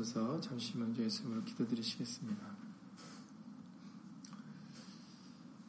주옵소서 0.00 0.40
잠시 0.40 0.76
먼저 0.76 1.02
예수님으로 1.02 1.44
기도드리시겠습니다. 1.44 2.56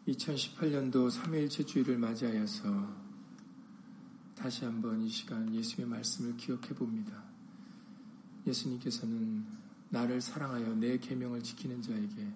2018년도 0.07 1.11
3일째 1.11 1.67
주일을 1.67 1.97
맞이하여서 1.97 3.11
다시 4.35 4.65
한번 4.65 5.01
이 5.01 5.09
시간 5.09 5.53
예수의 5.53 5.87
말씀을 5.87 6.35
기억해 6.37 6.69
봅니다. 6.69 7.23
예수님께서는 8.47 9.45
나를 9.89 10.21
사랑하여 10.21 10.75
내 10.75 10.97
계명을 10.97 11.43
지키는 11.43 11.81
자에게 11.81 12.33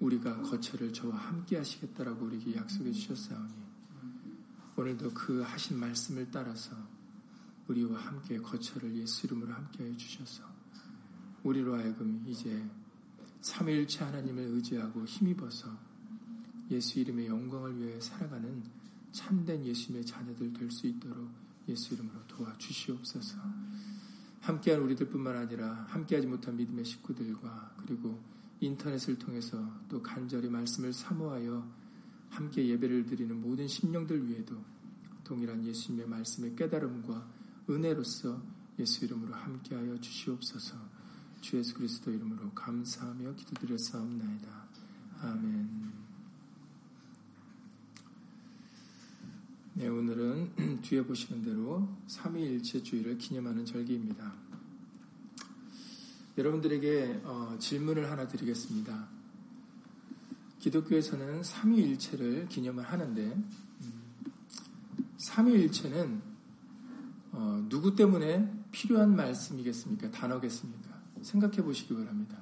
우리가 0.00 0.42
거처를 0.42 0.92
저와 0.92 1.16
함께 1.16 1.56
하시겠다라고 1.58 2.26
우리에게 2.26 2.56
약속해 2.56 2.92
주셨사오니 2.92 3.66
오늘도 4.76 5.12
그 5.12 5.42
하신 5.42 5.78
말씀을 5.78 6.30
따라서 6.30 6.76
우리와 7.68 7.98
함께 7.98 8.38
거처를 8.38 8.96
예수 8.96 9.26
이름으로 9.26 9.52
함께하여 9.52 9.96
주셔서 9.96 10.55
우리로 11.46 11.76
하여금 11.76 12.24
이제 12.26 12.64
삼일체 13.40 14.04
하나님을 14.04 14.42
의지하고 14.44 15.04
힘입어서 15.04 15.68
예수 16.70 16.98
이름의 16.98 17.26
영광을 17.28 17.78
위해 17.78 18.00
살아가는 18.00 18.64
참된 19.12 19.64
예수님의 19.64 20.04
자녀들 20.04 20.52
될 20.52 20.70
수 20.70 20.86
있도록 20.88 21.30
예수 21.68 21.94
이름으로 21.94 22.26
도와주시옵소서. 22.26 23.38
함께한 24.40 24.80
우리들뿐만 24.82 25.36
아니라 25.36 25.86
함께하지 25.88 26.26
못한 26.26 26.56
믿음의 26.56 26.84
식구들과 26.84 27.74
그리고 27.78 28.20
인터넷을 28.60 29.18
통해서 29.18 29.58
또 29.88 30.02
간절히 30.02 30.48
말씀을 30.48 30.92
사모하여 30.92 31.68
함께 32.30 32.66
예배를 32.68 33.06
드리는 33.06 33.40
모든 33.40 33.66
심령들 33.66 34.28
위에도 34.28 34.56
동일한 35.24 35.64
예수님의 35.64 36.08
말씀의 36.08 36.56
깨달음과 36.56 37.28
은혜로서 37.70 38.42
예수 38.78 39.04
이름으로 39.04 39.34
함께하여 39.34 40.00
주시옵소서. 40.00 40.95
주 41.46 41.56
예수 41.58 41.74
그리스도 41.74 42.10
이름으로 42.10 42.50
감사하며 42.54 43.36
기도드렸사옵나이다. 43.36 44.48
아멘. 45.20 45.92
네, 49.74 49.86
오늘은 49.86 50.80
뒤에 50.82 51.04
보시는 51.04 51.44
대로 51.44 51.88
삼위일체 52.08 52.82
주의를 52.82 53.18
기념하는 53.18 53.64
절기입니다. 53.64 54.34
여러분들에게 56.36 57.20
어, 57.22 57.56
질문을 57.60 58.10
하나 58.10 58.26
드리겠습니다. 58.26 59.06
기독교에서는 60.58 61.44
삼위일체를 61.44 62.48
기념을 62.48 62.82
하는데 62.82 63.22
음, 63.22 64.02
삼위일체는 65.18 66.22
어, 67.30 67.64
누구 67.68 67.94
때문에 67.94 68.52
필요한 68.72 69.14
말씀이겠습니까? 69.14 70.10
단어겠습니까? 70.10 70.85
생각해 71.22 71.62
보시기 71.62 71.94
바랍니다. 71.94 72.38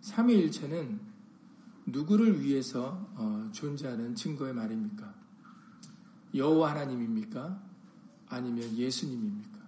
삼위일체는 0.00 1.00
누구를 1.86 2.42
위해서 2.42 3.08
어, 3.14 3.48
존재하는 3.52 4.14
증거의 4.14 4.54
말입니까? 4.54 5.14
여호와 6.34 6.70
하나님입니까? 6.70 7.62
아니면 8.28 8.76
예수님입니까? 8.76 9.58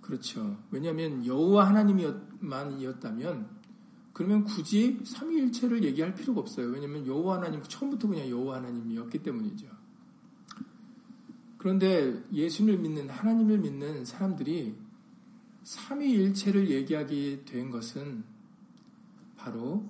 그렇죠. 0.00 0.58
왜냐하면 0.70 1.24
여호와 1.24 1.68
하나님만이었다면 1.68 3.48
그러면 4.12 4.44
굳이 4.44 5.00
삼위일체를 5.04 5.82
얘기할 5.82 6.14
필요가 6.14 6.40
없어요. 6.40 6.68
왜냐하면 6.68 7.06
여호와 7.06 7.38
하나님 7.38 7.62
처음부터 7.62 8.08
그냥 8.08 8.28
여호와 8.28 8.58
하나님이었기 8.58 9.22
때문이죠. 9.22 9.66
그런데 11.64 12.22
예수님을 12.30 12.78
믿는 12.78 13.08
하나님을 13.08 13.56
믿는 13.56 14.04
사람들이 14.04 14.76
삼위일체를 15.62 16.68
얘기하게 16.68 17.46
된 17.46 17.70
것은 17.70 18.22
바로 19.34 19.82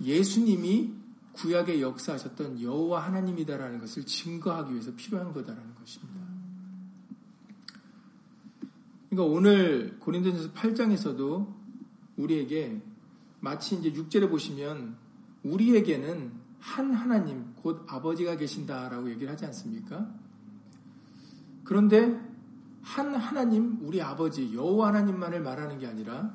예수님이 0.00 0.94
구약에 1.32 1.82
역사하셨던 1.82 2.62
여호와 2.62 3.04
하나님이다라는 3.04 3.78
것을 3.80 4.06
증거하기 4.06 4.72
위해서 4.72 4.96
필요한 4.96 5.34
거다라는 5.34 5.74
것입니다. 5.74 6.18
그러니까 9.10 9.34
오늘 9.34 9.98
고린도전서 9.98 10.54
8장에서도 10.54 11.54
우리에게 12.16 12.80
마치 13.40 13.76
이제 13.76 13.92
6절에 13.92 14.30
보시면 14.30 14.96
우리에게는 15.42 16.32
한 16.58 16.94
하나님 16.94 17.52
곧 17.56 17.84
아버지가 17.86 18.38
계신다라고 18.38 19.10
얘기를 19.10 19.30
하지 19.30 19.44
않습니까? 19.44 20.21
그런데 21.64 22.20
한 22.82 23.14
하나님 23.14 23.78
우리 23.82 24.02
아버지 24.02 24.54
여호와 24.54 24.88
하나님만을 24.88 25.40
말하는 25.40 25.78
게 25.78 25.86
아니라 25.86 26.32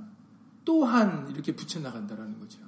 또한 0.64 1.30
이렇게 1.30 1.56
붙여 1.56 1.80
나간다라는 1.80 2.40
거죠. 2.40 2.60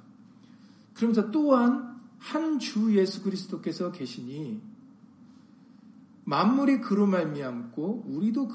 그러면서 0.94 1.30
또한 1.30 1.90
한 2.20 2.58
주 2.58 2.94
예수 2.94 3.22
그리스도께서 3.22 3.90
계시니 3.90 4.60
만물이 6.24 6.82
그로 6.82 7.06
말미암고 7.06 8.04
우리도 8.06 8.48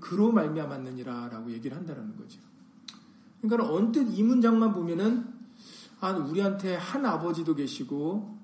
그로 0.00 0.32
말미암았느니라라고 0.32 1.50
얘기를 1.50 1.76
한다는 1.76 2.16
거죠. 2.16 2.40
그러니까 3.40 3.72
언뜻 3.72 4.06
이 4.16 4.22
문장만 4.22 4.72
보면은 4.72 5.26
아 6.00 6.10
우리한테 6.12 6.76
한 6.76 7.04
아버지도 7.06 7.54
계시고 7.54 8.38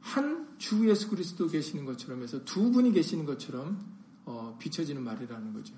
한 0.00 0.37
주 0.58 0.88
예수 0.88 1.08
그리스도 1.08 1.48
계시는 1.48 1.84
것처럼 1.84 2.22
해서 2.22 2.44
두 2.44 2.70
분이 2.70 2.92
계시는 2.92 3.24
것처럼 3.24 3.78
어, 4.24 4.56
비춰지는 4.58 5.02
말이라는 5.02 5.52
거죠. 5.52 5.74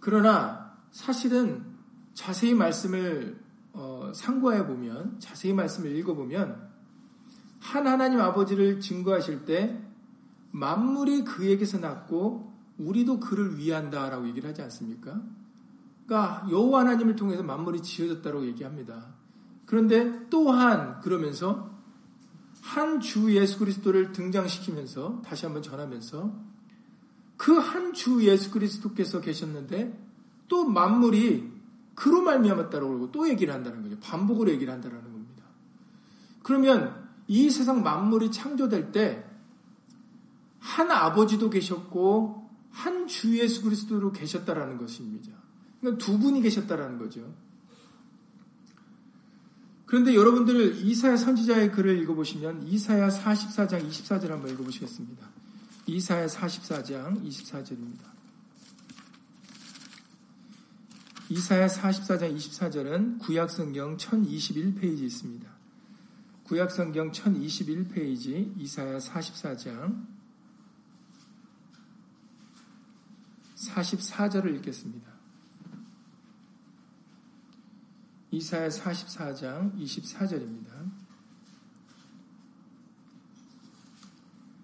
그러나 0.00 0.74
사실은 0.90 1.64
자세히 2.14 2.54
말씀을 2.54 3.38
어, 3.72 4.10
상고해 4.14 4.66
보면 4.66 5.20
자세히 5.20 5.52
말씀을 5.52 5.94
읽어보면 5.96 6.70
한 7.60 7.86
하나님 7.86 8.20
아버지를 8.20 8.80
증거하실 8.80 9.44
때 9.44 9.80
만물이 10.50 11.24
그에게서 11.24 11.78
났고 11.78 12.52
우리도 12.78 13.20
그를 13.20 13.58
위한다라고 13.58 14.26
얘기를 14.28 14.48
하지 14.48 14.62
않습니까? 14.62 15.22
그러니까 16.06 16.46
여호와 16.50 16.80
하나님을 16.80 17.14
통해서 17.14 17.42
만물이 17.42 17.82
지어졌다고 17.82 18.46
얘기합니다. 18.46 19.14
그런데 19.66 20.26
또한 20.30 21.00
그러면서 21.00 21.69
한 22.74 23.00
주 23.00 23.34
예수 23.34 23.58
그리스도를 23.58 24.12
등장시키면서 24.12 25.22
다시 25.24 25.44
한번 25.46 25.62
전하면서 25.62 26.32
그 27.36 27.58
한 27.58 27.92
주 27.92 28.22
예수 28.24 28.50
그리스도께서 28.50 29.20
계셨는데 29.20 29.98
또 30.48 30.64
만물이 30.68 31.50
그로 31.94 32.22
말미암았다고 32.22 32.88
그러고 32.88 33.12
또 33.12 33.28
얘기를 33.28 33.52
한다는 33.52 33.82
거죠. 33.82 33.98
반복으로 34.00 34.50
얘기를 34.52 34.72
한다는 34.72 35.02
겁니다. 35.02 35.44
그러면 36.42 37.08
이 37.26 37.50
세상 37.50 37.82
만물이 37.82 38.30
창조될 38.30 38.92
때 38.92 39.26
한 40.60 40.90
아버지도 40.90 41.48
계셨고 41.50 42.48
한 42.70 43.06
주 43.08 43.36
예수 43.38 43.62
그리스도로 43.62 44.12
계셨다라는 44.12 44.78
것입니다. 44.78 45.32
그러니까 45.80 46.04
두 46.04 46.18
분이 46.18 46.42
계셨다라는 46.42 46.98
거죠. 46.98 47.34
그런데 49.90 50.14
여러분들 50.14 50.86
이사야 50.86 51.16
선지자의 51.16 51.72
글을 51.72 52.00
읽어보시면 52.02 52.68
이사야 52.68 53.08
44장 53.08 53.90
24절 53.90 54.28
한번 54.28 54.52
읽어보시겠습니다. 54.52 55.26
이사야 55.86 56.28
44장 56.28 57.20
24절입니다. 57.26 57.98
이사야 61.30 61.66
44장 61.66 62.36
24절은 62.36 63.18
구약성경 63.18 63.96
1021페이지 63.96 65.00
있습니다. 65.02 65.50
구약성경 66.44 67.10
1021페이지 67.10 68.60
이사야 68.60 68.98
44장 68.98 70.06
44절을 73.56 74.54
읽겠습니다. 74.58 75.09
이사야 78.32 78.68
44장 78.68 79.76
24절입니다. 79.80 80.68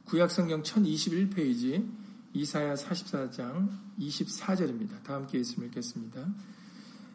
구약성경 0.04 0.62
1021페이지 0.62 1.90
이사야 2.32 2.74
44장 2.74 3.68
24절입니다. 3.98 5.02
다 5.02 5.14
함께 5.14 5.38
있음을 5.38 5.68
읽겠습니다. 5.68 6.26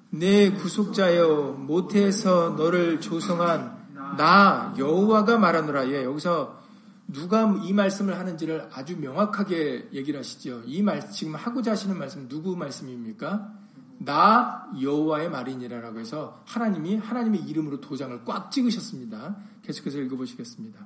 내 0.09 0.51
구속자여 0.51 1.53
모태에서 1.57 2.49
너를 2.57 2.99
조성한 2.99 3.79
나 4.17 4.75
여호와가 4.77 5.37
말하노라. 5.37 5.87
예, 5.89 6.03
여기서 6.03 6.59
누가 7.07 7.43
이 7.63 7.71
말씀을 7.71 8.19
하는지를 8.19 8.69
아주 8.73 8.97
명확하게 8.97 9.89
얘기를 9.93 10.19
하시죠. 10.19 10.63
이 10.65 10.81
말 10.81 11.09
지금 11.11 11.35
하고자 11.35 11.71
하시는 11.71 11.97
말씀 11.97 12.27
누구 12.27 12.57
말씀입니까? 12.57 13.60
나 14.03 14.67
여호와의 14.81 15.29
말이니라라고 15.29 15.99
해서 15.99 16.41
하나님이 16.45 16.97
하나님의 16.97 17.41
이름으로 17.41 17.81
도장을 17.81 18.25
꽉 18.25 18.51
찍으셨습니다. 18.51 19.35
계속해서 19.63 19.99
읽어보시겠습니다. 19.99 20.79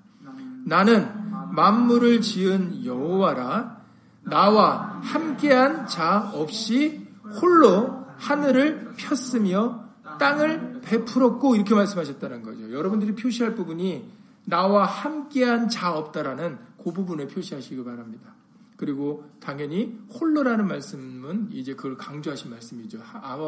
나는 0.65 1.09
만물을 1.51 2.21
지은 2.21 2.83
여호와라. 2.83 3.77
나와 4.23 4.99
함께한 5.03 5.87
자 5.87 6.29
없이 6.33 7.07
홀로 7.41 8.05
하늘을 8.17 8.95
폈으며 8.97 9.85
땅을 10.19 10.81
베풀었고 10.81 11.55
이렇게 11.55 11.75
말씀하셨다는 11.75 12.43
거죠. 12.43 12.71
여러분들이 12.71 13.15
표시할 13.15 13.55
부분이 13.55 14.11
나와 14.45 14.85
함께한 14.85 15.69
자 15.69 15.93
없다라는 15.93 16.57
그 16.83 16.91
부분에 16.91 17.27
표시하시기 17.27 17.83
바랍니다. 17.83 18.33
그리고 18.77 19.23
당연히 19.39 19.97
홀로라는 20.19 20.67
말씀은 20.67 21.49
이제 21.51 21.75
그걸 21.75 21.97
강조하신 21.97 22.51
말씀이죠. 22.51 22.99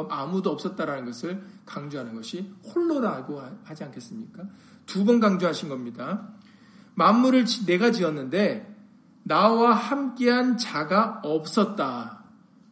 아무도 0.10 0.52
없었다라는 0.52 1.06
것을 1.06 1.44
강조하는 1.66 2.16
것이 2.16 2.54
홀로라고 2.74 3.42
하지 3.64 3.84
않겠습니까? 3.84 4.44
두 4.86 5.04
번 5.06 5.20
강조하신 5.20 5.70
겁니다. 5.70 6.30
만물을 6.96 7.46
내가 7.66 7.92
지었는데 7.92 8.76
나와 9.24 9.74
함께한 9.74 10.58
자가 10.58 11.20
없었다. 11.24 12.24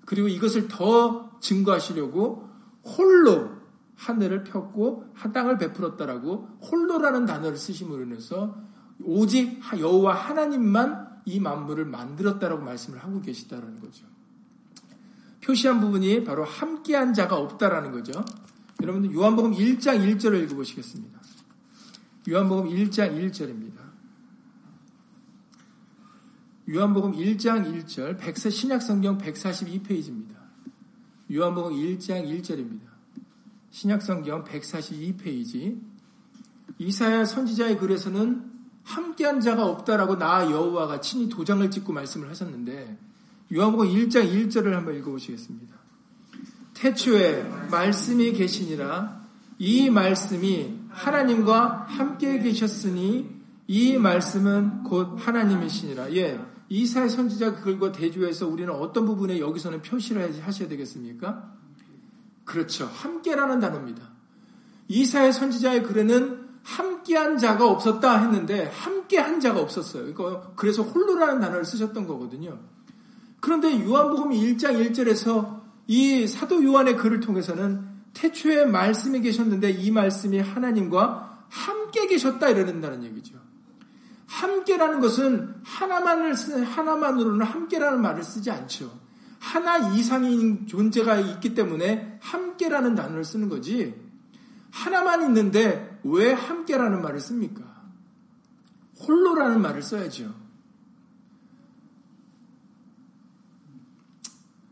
그리고 0.06 0.28
이것을 0.30 0.68
더 0.70 1.38
증거하시려고 1.42 2.50
홀로 2.86 3.50
하늘을 3.96 4.44
폈고 4.44 5.14
땅을 5.34 5.58
베풀었다라고 5.58 6.60
홀로라는 6.72 7.26
단어를 7.26 7.58
쓰심으로 7.58 8.04
인해서 8.04 8.56
오직 9.04 9.60
여호와 9.78 10.14
하나님만 10.16 11.05
이 11.26 11.40
만물을 11.40 11.86
만들었다라고 11.86 12.64
말씀을 12.64 13.04
하고 13.04 13.22
계시다라는 13.22 13.80
거죠. 13.80 14.06
표시한 15.42 15.80
부분이 15.80 16.24
바로 16.24 16.44
함께한 16.44 17.14
자가 17.14 17.38
없다라는 17.38 17.92
거죠. 17.92 18.24
여러분들 18.82 19.14
요한복음 19.14 19.54
1장 19.54 20.00
1절을 20.00 20.44
읽어보시겠습니다. 20.44 21.20
요한복음 22.30 22.70
1장 22.70 23.16
1절입니다. 23.16 23.86
요한복음 26.68 27.12
1장 27.14 27.86
1절, 27.86 28.18
백세 28.18 28.50
신약성경 28.50 29.20
142페이지입니다. 29.20 30.36
요한복음 31.32 31.74
1장 31.74 32.28
1절입니다. 32.28 32.88
신약성경 33.70 34.46
142페이지. 34.46 35.80
이사야 36.80 37.26
선지자의 37.26 37.78
글에서는 37.78 38.55
함께한 38.86 39.42
자가 39.42 39.66
없다라고 39.66 40.18
나 40.18 40.50
여호와가 40.50 41.02
친히 41.02 41.28
도장을 41.28 41.70
찍고 41.70 41.92
말씀을 41.92 42.30
하셨는데 42.30 42.98
요한복음 43.54 43.88
1장 43.88 44.32
1절을 44.32 44.72
한번 44.72 44.96
읽어보시겠습니다. 44.96 45.76
태초에 46.76 47.44
말씀이 47.72 48.32
계시니라 48.34 49.26
이 49.58 49.90
말씀이 49.90 50.80
하나님과 50.90 51.86
함께 51.88 52.40
계셨으니 52.40 53.30
이 53.68 53.98
말씀은 53.98 54.84
곧 54.84 55.18
하나님이시니라. 55.18 56.14
예. 56.16 56.40
이사의 56.70 57.10
선지자 57.10 57.56
글과 57.62 57.92
대조해서 57.92 58.48
우리는 58.48 58.72
어떤 58.74 59.06
부분에 59.06 59.40
여기서는 59.40 59.82
표시를 59.82 60.44
하셔야 60.44 60.68
되겠습니까? 60.68 61.52
그렇죠. 62.44 62.86
함께라는 62.86 63.60
단어입니다. 63.60 64.10
이사의 64.88 65.34
선지자의 65.34 65.84
글에는 65.84 66.45
함께한 66.66 67.38
자가 67.38 67.70
없었다 67.70 68.18
했는데 68.22 68.72
함께한 68.74 69.40
자가 69.40 69.62
없었어요. 69.62 70.14
그래서 70.56 70.82
홀로라는 70.82 71.40
단어를 71.40 71.64
쓰셨던 71.64 72.08
거거든요. 72.08 72.58
그런데 73.40 73.86
요한복음 73.86 74.32
1장 74.32 74.92
1절에서 74.92 75.62
이 75.88 76.26
사도 76.26 76.64
요한의 76.64 76.98
글을 76.98 77.20
통해서는 77.20 77.88
태초에 78.16 78.66
말씀이 78.66 79.22
계셨는데 79.22 79.72
이 79.72 79.92
말씀이 79.92 80.40
하나님과 80.40 81.46
함께 81.50 82.08
계셨다 82.08 82.50
이러는다는 82.50 83.04
얘기죠. 83.04 83.36
함께라는 84.26 85.00
것은 85.00 85.54
하나만을 85.64 86.36
쓰, 86.36 86.64
하나만으로는 86.64 87.46
함께라는 87.46 88.02
말을 88.02 88.24
쓰지 88.24 88.50
않죠. 88.50 88.92
하나 89.38 89.78
이상인 89.94 90.66
존재가 90.66 91.18
있기 91.18 91.54
때문에 91.54 92.18
함께라는 92.22 92.96
단어를 92.96 93.24
쓰는 93.24 93.50
거지. 93.50 94.05
하나만 94.76 95.22
있는데 95.24 96.00
왜 96.04 96.34
함께라는 96.34 97.02
말을 97.02 97.22
씁니까? 97.22 97.64
홀로라는 99.08 99.62
말을 99.62 99.82
써야죠. 99.82 100.36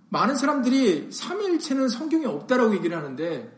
많은 0.09 0.35
사람들이 0.35 1.09
삼위일체는 1.11 1.87
성경에 1.87 2.25
없다라고 2.25 2.75
얘기를 2.75 2.97
하는데 2.97 3.57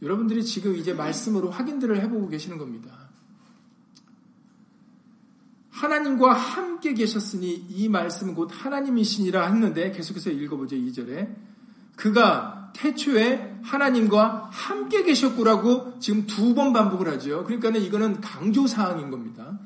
여러분들이 0.00 0.42
지금 0.42 0.74
이제 0.74 0.94
말씀으로 0.94 1.50
확인들을 1.50 2.00
해보고 2.00 2.28
계시는 2.28 2.56
겁니다. 2.56 3.10
하나님과 5.70 6.32
함께 6.32 6.94
계셨으니 6.94 7.66
이 7.68 7.88
말씀은 7.90 8.34
곧 8.34 8.48
하나님이시니라 8.50 9.46
했는데 9.48 9.92
계속해서 9.92 10.30
읽어보죠. 10.30 10.76
2절에. 10.76 11.34
그가 11.96 12.63
태초에 12.74 13.58
하나님과 13.62 14.50
함께 14.52 15.02
계셨구라고 15.02 15.98
지금 16.00 16.26
두 16.26 16.54
번 16.54 16.72
반복을 16.72 17.08
하죠. 17.14 17.44
그러니까 17.44 17.70
이거는 17.70 18.20
강조 18.20 18.66
사항인 18.66 19.10
겁니다. 19.10 19.58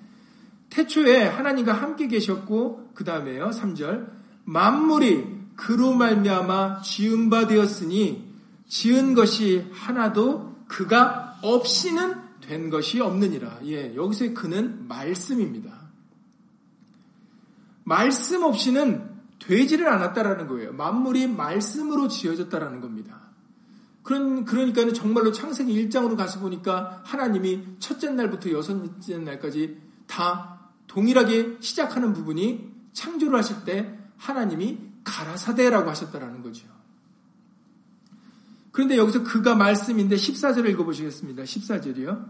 태초에 0.71 1.25
하나님과 1.27 1.73
함께 1.73 2.07
계셨고 2.07 2.91
그 2.95 3.05
다음에요. 3.05 3.51
3절. 3.51 4.11
만물이 4.45 5.39
그로 5.57 5.93
말미암아 5.95 6.83
지은 6.83 7.31
바 7.31 7.47
되었으니 7.47 8.25
지은 8.69 9.15
것이 9.15 9.67
하나도 9.73 10.65
그가 10.69 11.39
없이는 11.43 12.15
된 12.41 12.71
것이 12.71 13.01
없느니라. 13.01 13.61
예, 13.65 13.95
여기서의 13.95 14.35
그는 14.35 14.87
말씀입니다. 14.89 15.89
말씀 17.85 18.43
없이는 18.43 19.08
되지를 19.39 19.89
않았다라는 19.89 20.49
거예요. 20.49 20.73
만물이 20.73 21.29
말씀으로 21.29 22.09
지어졌다라는 22.09 22.81
겁니다. 22.81 23.29
그런, 24.03 24.45
그러니까 24.45 24.91
정말로 24.93 25.33
창세기 25.33 25.89
1장으로 25.89 26.17
가서 26.17 26.41
보니까 26.41 27.03
하나님이 27.05 27.77
첫째 27.79 28.11
날부터 28.11 28.51
여섯째 28.53 29.19
날까지 29.19 29.81
다 30.07 30.71
동일하게 30.87 31.59
시작하는 31.61 32.15
부분이 32.15 32.73
창조를 32.95 33.39
하실 33.39 33.65
때 33.65 33.99
하나님이 34.17 34.79
가라사대라고 35.05 35.91
하셨다라는 35.91 36.43
거죠. 36.43 36.67
그런데 38.73 38.97
여기서 38.97 39.25
그가 39.25 39.55
말씀인데 39.55 40.17
14절을 40.17 40.71
읽어보시겠습니다. 40.71 41.43
14절이요. 41.43 42.27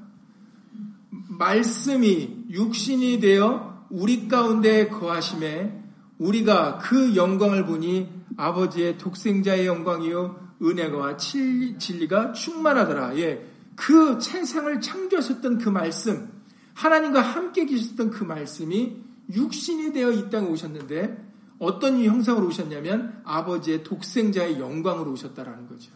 말씀이 1.11 2.46
육신이 2.50 3.20
되어 3.20 3.87
우리 3.90 4.28
가운데 4.28 4.88
거하심에 4.88 5.77
우리가 6.19 6.79
그 6.79 7.15
영광을 7.17 7.65
보니 7.65 8.09
아버지의 8.37 8.99
독생자의 8.99 9.67
영광이요 9.67 10.49
은혜와 10.62 11.16
진리가 11.16 12.33
충만하더라. 12.33 13.16
예. 13.19 13.47
그 13.76 14.21
세상을 14.21 14.81
창조하셨던 14.81 15.59
그 15.59 15.69
말씀, 15.69 16.31
하나님과 16.75 17.21
함께 17.21 17.64
계셨던 17.64 18.11
그 18.11 18.25
말씀이 18.25 18.97
육신이 19.33 19.92
되어 19.92 20.11
이 20.11 20.31
땅에 20.31 20.49
오셨는데 20.49 21.28
어떤 21.59 22.02
형상으로 22.02 22.47
오셨냐면 22.49 23.21
아버지의 23.25 23.85
독생자의 23.85 24.59
영광으로 24.59 25.12
오셨다라는 25.12 25.69
거죠. 25.69 25.92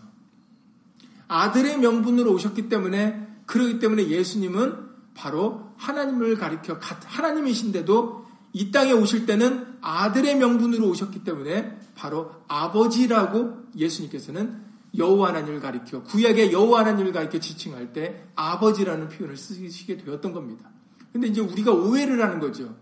아들의 1.28 1.78
명분으로 1.78 2.32
오셨기 2.32 2.68
때문에 2.68 3.26
그러기 3.46 3.78
때문에 3.78 4.08
예수님은 4.08 4.92
바로 5.14 5.72
하나님을 5.76 6.36
가리켜 6.36 6.78
하나님이신데도 6.80 8.26
이 8.52 8.70
땅에 8.70 8.92
오실 8.92 9.26
때는 9.26 9.71
아들의 9.82 10.36
명분으로 10.36 10.88
오셨기 10.88 11.24
때문에 11.24 11.78
바로 11.94 12.32
아버지라고 12.48 13.64
예수님께서는 13.76 14.62
여호와 14.96 15.28
하나님을 15.28 15.60
가리켜 15.60 16.02
구약의 16.04 16.52
여호와 16.52 16.80
하나님을 16.80 17.12
가리켜 17.12 17.38
지칭할 17.40 17.92
때 17.92 18.26
아버지라는 18.34 19.08
표현을 19.08 19.36
쓰시게 19.36 19.98
되었던 19.98 20.32
겁니다. 20.32 20.70
근데 21.12 21.26
이제 21.26 21.40
우리가 21.40 21.72
오해를 21.72 22.22
하는 22.22 22.40
거죠. 22.40 22.74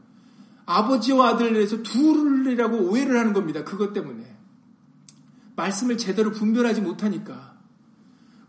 아버지와 0.66 1.30
아들에서 1.30 1.82
둘이라고 1.82 2.90
오해를 2.90 3.18
하는 3.18 3.32
겁니다. 3.32 3.64
그것 3.64 3.92
때문에 3.92 4.36
말씀을 5.56 5.98
제대로 5.98 6.30
분별하지 6.30 6.80
못하니까 6.80 7.58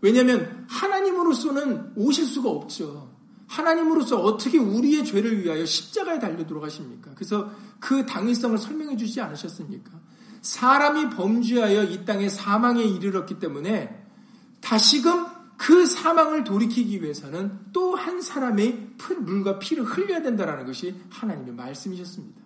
왜냐하면 0.02 0.66
하나님으로서는 0.68 1.94
오실 1.96 2.26
수가 2.26 2.50
없죠. 2.50 3.11
하나님으로서 3.52 4.22
어떻게 4.22 4.58
우리의 4.58 5.04
죄를 5.04 5.44
위하여 5.44 5.66
십자가에 5.66 6.20
달려 6.20 6.46
들어가십니까? 6.48 7.12
그래서 7.16 7.52
그 7.80 8.06
당위성을 8.06 8.58
설명해 8.58 8.96
주지 8.96 9.20
않으셨습니까? 9.20 9.92
사람이 10.42 11.10
범죄하여 11.10 11.84
이 11.84 12.06
땅에 12.06 12.30
사망에 12.30 12.82
이르렀기 12.84 13.40
때문에 13.40 14.06
다시금 14.62 15.26
그 15.58 15.86
사망을 15.86 16.44
돌이키기 16.44 17.04
위해서는 17.04 17.60
또 17.74 17.92
한 18.02 18.22
사람의 18.22 18.90
물과 19.20 19.60
피를 19.60 19.84
흘려야 19.84 20.22
된다는 20.22 20.66
것이 20.66 20.96
하나님의 21.10 21.54
말씀이셨습니다. 21.54 22.42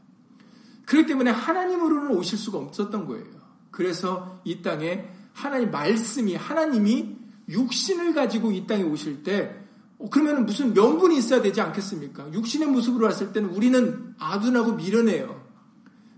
그렇기 0.86 1.08
때문에 1.08 1.32
하나님으로는 1.32 2.16
오실 2.16 2.38
수가 2.38 2.58
없었던 2.58 3.08
거예요. 3.08 3.26
그래서 3.72 4.42
이 4.44 4.62
땅에 4.62 5.08
하나님 5.34 5.72
말씀이 5.72 6.36
하나님이 6.36 7.16
육신을 7.50 8.14
가지고 8.14 8.52
이 8.52 8.68
땅에 8.68 8.84
오실 8.84 9.24
때 9.24 9.56
어, 9.56 9.65
그러면 10.12 10.46
무슨 10.46 10.74
명분이 10.74 11.18
있어야 11.18 11.42
되지 11.42 11.62
않겠습니까? 11.62 12.32
육신의 12.34 12.68
모습으로 12.68 13.06
왔을 13.06 13.32
때는 13.32 13.50
우리는 13.50 14.14
아둔하고 14.20 14.74
미련해요. 14.74 15.44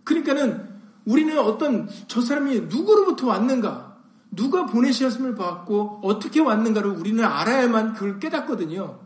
그러니까는 0.03 0.67
우리는 1.05 1.38
어떤 1.39 1.88
저 2.07 2.22
사람이 2.22 2.62
누구로부터 2.62 3.27
왔는가, 3.27 3.98
누가 4.31 4.65
보내셨음을 4.65 5.36
받고 5.36 6.01
어떻게 6.03 6.41
왔는가를 6.41 6.91
우리는 6.91 7.24
알아야만 7.24 7.93
그걸 7.93 8.19
깨닫거든요. 8.19 9.00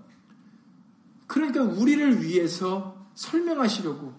그러니까 1.28 1.64
우리를 1.64 2.24
위해서 2.24 3.08
설명하시려고 3.14 4.14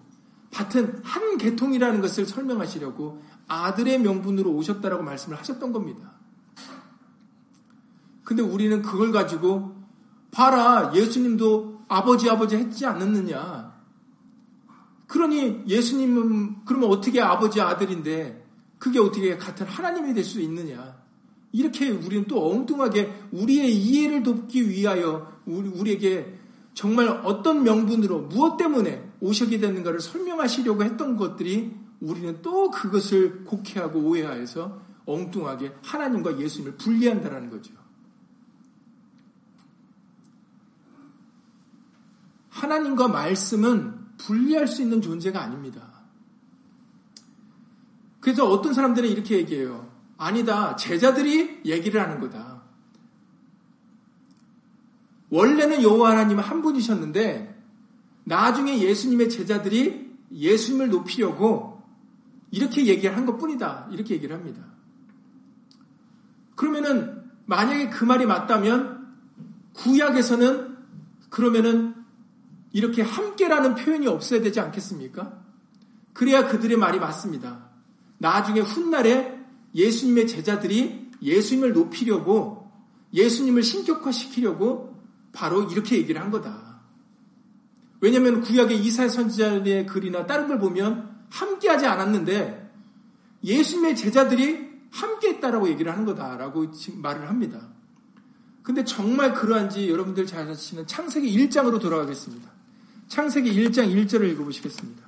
같은 0.53 1.01
한 1.03 1.37
계통이라는 1.37 1.99
것을 2.01 2.25
설명하시려고 2.25 3.21
아들의 3.47 3.99
명분으로 3.99 4.51
오셨다라고 4.51 5.03
말씀을 5.03 5.37
하셨던 5.39 5.73
겁니다. 5.73 6.13
근데 8.23 8.41
우리는 8.41 8.81
그걸 8.81 9.11
가지고 9.11 9.82
봐라 10.33 10.91
예수님도 10.95 11.83
아버지 11.87 12.29
아버지 12.29 12.55
했지 12.55 12.85
않았느냐. 12.85 13.71
그러니 15.07 15.63
예수님은 15.67 16.65
그러면 16.65 16.89
어떻게 16.89 17.21
아버지 17.21 17.61
아들인데 17.61 18.43
그게 18.79 18.99
어떻게 18.99 19.37
같은 19.37 19.65
하나님이 19.65 20.13
될 20.13 20.23
수 20.25 20.41
있느냐. 20.41 21.01
이렇게 21.51 21.89
우리는 21.91 22.25
또 22.25 22.49
엉뚱하게 22.51 23.13
우리의 23.31 23.75
이해를 23.75 24.23
돕기 24.23 24.67
위하여 24.69 25.31
우리에게 25.45 26.39
정말 26.73 27.07
어떤 27.23 27.63
명분으로 27.63 28.21
무엇 28.21 28.57
때문에 28.57 29.07
오셨게 29.21 29.59
되는가를 29.59 29.99
설명하시려고 29.99 30.83
했던 30.83 31.15
것들이 31.15 31.75
우리는 32.01 32.41
또 32.41 32.71
그것을 32.71 33.43
곡해하고 33.45 33.99
오해하여서 33.99 34.81
엉뚱하게 35.05 35.73
하나님과 35.83 36.39
예수님을 36.39 36.77
분리한다라는 36.77 37.51
거죠. 37.51 37.82
하나님과 42.53 43.07
말씀은 43.07 43.95
분리할 44.17 44.67
수 44.67 44.81
있는 44.83 45.01
존재가 45.01 45.41
아닙니다. 45.41 45.81
그래서 48.19 48.47
어떤 48.47 48.73
사람들은 48.73 49.09
이렇게 49.09 49.37
얘기해요. 49.37 49.91
아니다. 50.17 50.75
제자들이 50.75 51.61
얘기를 51.65 51.99
하는 51.99 52.19
거다. 52.19 52.61
원래는 55.29 55.81
여호와 55.81 56.11
하나님은 56.11 56.43
한 56.43 56.61
분이셨는데 56.61 57.59
나중에 58.23 58.79
예수님의 58.79 59.29
제자들이 59.29 60.13
예수님을 60.31 60.89
높이려고 60.89 61.81
이렇게 62.51 62.85
얘기를 62.85 63.17
한 63.17 63.25
것뿐이다. 63.25 63.89
이렇게 63.91 64.13
얘기를 64.13 64.35
합니다. 64.35 64.63
그러면은 66.55 67.23
만약에 67.47 67.89
그 67.89 68.05
말이 68.05 68.27
맞다면 68.27 69.11
구약에서는 69.73 70.77
그러면은 71.31 72.02
이렇게 72.73 73.01
함께라는 73.01 73.75
표현이 73.75 74.07
없어야 74.07 74.41
되지 74.41 74.59
않겠습니까? 74.59 75.41
그래야 76.11 76.47
그들의 76.47 76.75
말이 76.75 76.99
맞습니다. 76.99 77.69
나중에 78.17 78.59
훗날에 78.59 79.39
예수님의 79.73 80.27
제자들이 80.27 81.11
예수님을 81.21 81.73
높이려고 81.73 82.71
예수님을 83.13 83.63
신격화시키려고 83.63 85.01
바로 85.31 85.63
이렇게 85.63 85.97
얘기를 85.97 86.19
한 86.19 86.31
거다. 86.31 86.81
왜냐하면 88.01 88.41
구약의 88.41 88.83
이사야 88.83 89.07
선지자의 89.07 89.85
글이나 89.85 90.25
다른 90.25 90.47
걸 90.47 90.59
보면 90.59 91.25
함께하지 91.29 91.85
않았는데 91.85 92.71
예수님의 93.43 93.95
제자들이 93.95 94.73
함께했다라고 94.91 95.69
얘기를 95.69 95.91
하는 95.91 96.05
거다라고 96.05 96.71
말을 96.95 97.29
합니다. 97.29 97.69
근데 98.61 98.83
정말 98.83 99.33
그러한지 99.33 99.89
여러분들 99.89 100.25
잘 100.25 100.49
아시는 100.49 100.87
창세기 100.87 101.35
1장으로 101.37 101.79
돌아가겠습니다. 101.79 102.52
창세기 103.13 103.53
1장 103.53 103.93
1절을 103.93 104.27
읽어보시겠습니다. 104.31 105.03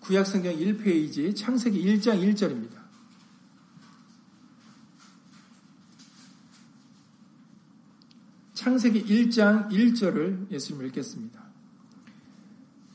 구약성경 0.00 0.56
1페이지 0.56 1.36
창세기 1.36 1.80
1장 1.84 2.20
1절입니다. 2.20 2.72
창세기 8.54 9.04
1장 9.04 9.70
1절을 9.70 10.50
예수님 10.50 10.84
읽겠습니다. 10.86 11.44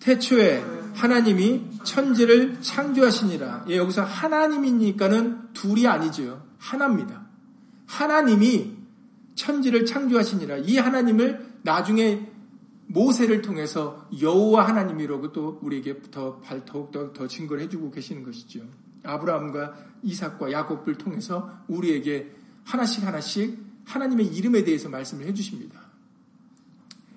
태초에 0.02 0.66
하나님이 0.96 1.70
천지를 1.86 2.62
창조하시니라. 2.62 3.68
예, 3.70 3.78
여기서 3.78 4.04
하나님이니까는 4.04 5.54
둘이 5.54 5.88
아니죠. 5.88 6.46
하나입니다. 6.58 7.30
하나님이 7.86 8.81
천지를 9.36 9.86
창조하시니라. 9.86 10.58
이 10.58 10.78
하나님을 10.78 11.46
나중에 11.64 12.28
모세를 12.88 13.42
통해서 13.42 14.08
여호와 14.20 14.68
하나님이라고 14.68 15.32
또 15.32 15.60
우리에게 15.62 16.02
더 16.12 16.42
더욱 16.66 16.92
더, 16.92 17.14
더 17.14 17.28
증거를 17.28 17.64
해주고 17.64 17.92
계시는 17.92 18.24
것이죠. 18.24 18.62
아브라함과 19.04 19.74
이삭과 20.04 20.52
야곱을 20.52 20.96
통해서 20.96 21.50
우리에게 21.68 22.32
하나씩 22.66 23.06
하나씩 23.06 23.58
하나님의 23.86 24.28
이름에 24.28 24.64
대해서 24.64 24.90
말씀을 24.90 25.26
해주십니다. 25.28 25.80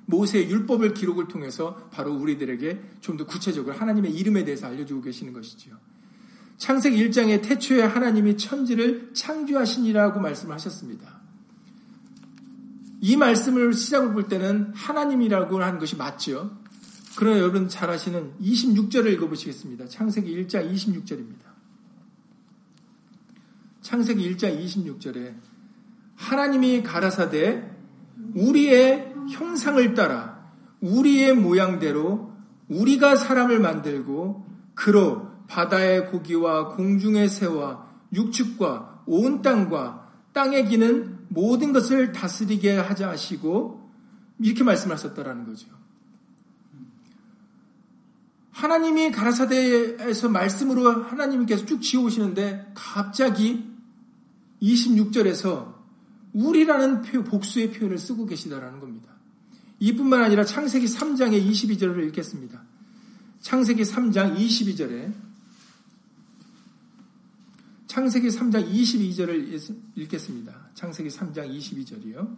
모세의 0.07 0.51
율법을 0.51 0.95
기록을 0.95 1.29
통해서 1.29 1.89
바로 1.91 2.15
우리들에게 2.15 2.81
좀 3.01 3.17
더 3.17 3.27
구체적으로 3.27 3.75
하나님의 3.75 4.13
이름에 4.13 4.45
대해서 4.45 4.67
알려주고 4.67 5.01
계시는 5.03 5.33
것이지요. 5.33 5.77
창세기 6.59 7.09
1장에 7.09 7.43
태초에 7.43 7.83
하나님이 7.83 8.37
천지를 8.37 9.11
창조하시니라고 9.13 10.21
말씀하셨습니다. 10.21 11.24
이 13.05 13.19
말씀을 13.19 13.75
시작을 13.75 14.15
볼 14.15 14.29
때는 14.29 14.73
하나님이라고 14.75 15.63
하는 15.63 15.79
것이 15.79 15.95
맞죠. 15.95 16.57
그러나 17.17 17.39
여러분 17.39 17.69
잘 17.69 17.91
아시는 17.91 18.33
26절을 18.41 19.13
읽어보시겠습니다. 19.13 19.89
창세기 19.89 20.47
1장 20.47 20.73
26절입니다. 20.73 21.45
창세기 23.83 24.35
1장 24.35 24.59
26절에 24.59 25.35
하나님이 26.17 26.83
가라사대 26.83 27.77
우리의 28.37 29.13
형상을 29.33 29.93
따라 29.93 30.43
우리의 30.81 31.35
모양대로 31.35 32.33
우리가 32.69 33.17
사람을 33.17 33.61
만들고 33.61 34.47
그로 34.75 35.29
바다의 35.47 36.11
고기와 36.11 36.75
공중의 36.75 37.29
새와 37.29 37.87
육축과 38.15 39.03
온 39.05 39.43
땅과 39.43 40.11
땅에 40.33 40.65
기는 40.65 41.24
모든 41.35 41.73
것을 41.73 42.13
다스리게 42.13 42.79
하자 42.79 43.11
하시고 43.11 43.91
이렇게 44.39 44.65
말씀하셨다라는 44.65 45.47
거죠. 45.47 45.69
하나님이 48.53 49.11
가라사대에서 49.11 50.29
말씀으로 50.29 51.03
하나님께서 51.03 51.67
쭉 51.67 51.83
지어오시는데 51.83 52.73
갑자기 52.75 53.69
26절에서 54.63 55.75
우리라는 56.33 57.03
복수의 57.25 57.73
표현을 57.73 57.99
쓰고 57.99 58.27
계시다라는 58.27 58.81
겁니다. 58.81 59.13
이뿐만 59.81 60.23
아니라 60.23 60.45
창세기 60.45 60.87
3장의 60.87 61.47
22절을 61.47 62.07
읽겠습니다. 62.09 62.63
창세기 63.41 63.83
3장 63.83 64.37
22절에 64.37 65.13
창세기 67.87 68.29
3장 68.29 68.71
22절을 68.71 69.73
읽겠습니다. 69.97 70.53
창세기 70.75 71.09
3장 71.11 71.49
22절이요. 71.57 72.29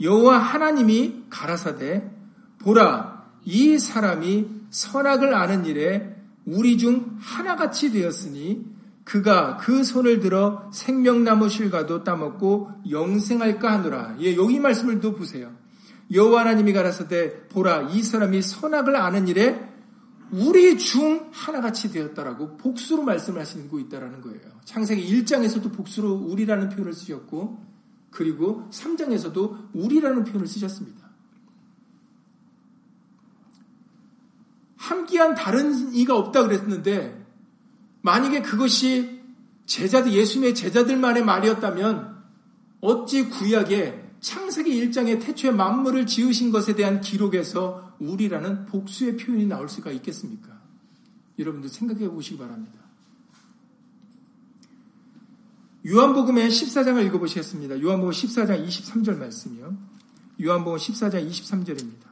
여호와 0.00 0.38
하나님이 0.38 1.24
가라사대 1.30 2.10
보라 2.58 3.30
이 3.44 3.78
사람이 3.78 4.48
선악을 4.70 5.34
아는 5.34 5.64
일에 5.64 6.16
우리 6.46 6.78
중 6.78 7.16
하나같이 7.20 7.92
되었으니 7.92 8.64
그가 9.04 9.56
그 9.56 9.82
손을 9.82 10.20
들어 10.20 10.70
생명나무 10.72 11.48
실과도 11.48 12.04
따먹고 12.04 12.70
영생할까 12.90 13.72
하노라. 13.72 14.16
예, 14.20 14.36
여기 14.36 14.60
말씀을 14.60 15.00
또 15.00 15.14
보세요. 15.14 15.50
여호와 16.12 16.40
하나님이 16.40 16.72
가라사대 16.72 17.48
보라 17.48 17.88
이 17.90 18.02
사람이 18.02 18.42
선악을 18.42 18.96
아는 18.96 19.28
일에 19.28 19.69
우리 20.32 20.78
중 20.78 21.28
하나같이 21.32 21.90
되었다라고 21.90 22.56
복수로 22.56 23.02
말씀을 23.02 23.40
하시고 23.40 23.78
있다라는 23.80 24.20
거예요. 24.20 24.40
창세기 24.64 25.22
1장에서도 25.22 25.72
복수로 25.72 26.12
우리라는 26.12 26.68
표현을 26.68 26.92
쓰셨고 26.92 27.64
그리고 28.10 28.68
3장에서도 28.70 29.70
우리라는 29.74 30.24
표현을 30.24 30.46
쓰셨습니다. 30.46 31.10
함께한 34.76 35.34
다른 35.34 35.92
이가 35.94 36.16
없다 36.16 36.42
그랬는데 36.44 37.24
만약에 38.02 38.42
그것이 38.42 39.20
제자들, 39.66 40.12
예수님의 40.12 40.54
제자들만의 40.54 41.24
말이었다면 41.24 42.18
어찌 42.80 43.28
구약에 43.28 44.09
창세기 44.20 44.70
1장의 44.70 45.22
태초에 45.22 45.50
만물을 45.50 46.06
지으신 46.06 46.50
것에 46.50 46.74
대한 46.74 47.00
기록에서 47.00 47.96
우리라는 47.98 48.66
복수의 48.66 49.16
표현이 49.16 49.46
나올 49.46 49.68
수가 49.68 49.90
있겠습니까? 49.92 50.60
여러분들 51.38 51.70
생각해 51.70 52.08
보시기 52.08 52.38
바랍니다. 52.38 52.78
요한복음의 55.86 56.50
14장을 56.50 57.04
읽어보시겠습니다. 57.06 57.80
요한복음 57.80 58.12
14장 58.12 58.66
23절 58.66 59.16
말씀이요. 59.16 59.76
요한복음 60.42 60.78
14장 60.78 61.26
23절입니다. 61.26 62.10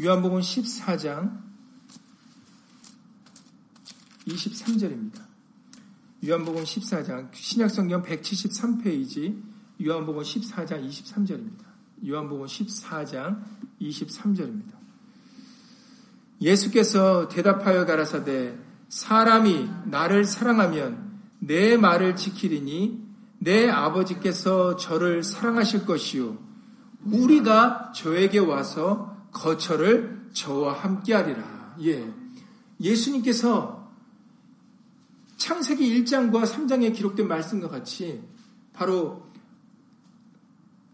요한복음 0.00 0.40
14장 0.40 1.42
23절입니다. 4.26 5.23
요한복음 6.26 6.64
14장 6.64 7.28
신약성경 7.34 8.02
173페이지 8.02 9.42
요한복음 9.84 10.22
14장 10.22 10.88
23절입니다. 10.88 11.64
요한복음 12.08 12.46
14장 12.46 13.42
23절입니다. 13.82 14.72
예수께서 16.40 17.28
대답하여 17.28 17.84
가라사대 17.84 18.56
사람이 18.88 19.68
나를 19.84 20.24
사랑하면 20.24 21.20
내 21.40 21.76
말을 21.76 22.16
지키리니 22.16 23.06
내 23.40 23.68
아버지께서 23.68 24.76
저를 24.76 25.22
사랑하실 25.22 25.84
것이요 25.84 26.38
우리가 27.04 27.92
저에게 27.94 28.38
와서 28.38 29.14
거처를 29.30 30.30
저와 30.32 30.72
함께하리라. 30.72 31.76
예. 31.82 32.10
예수님께서 32.80 33.83
창세기 35.44 36.02
1장과 36.04 36.44
3장에 36.44 36.94
기록된 36.94 37.28
말씀과 37.28 37.68
같이 37.68 38.22
바로 38.72 39.28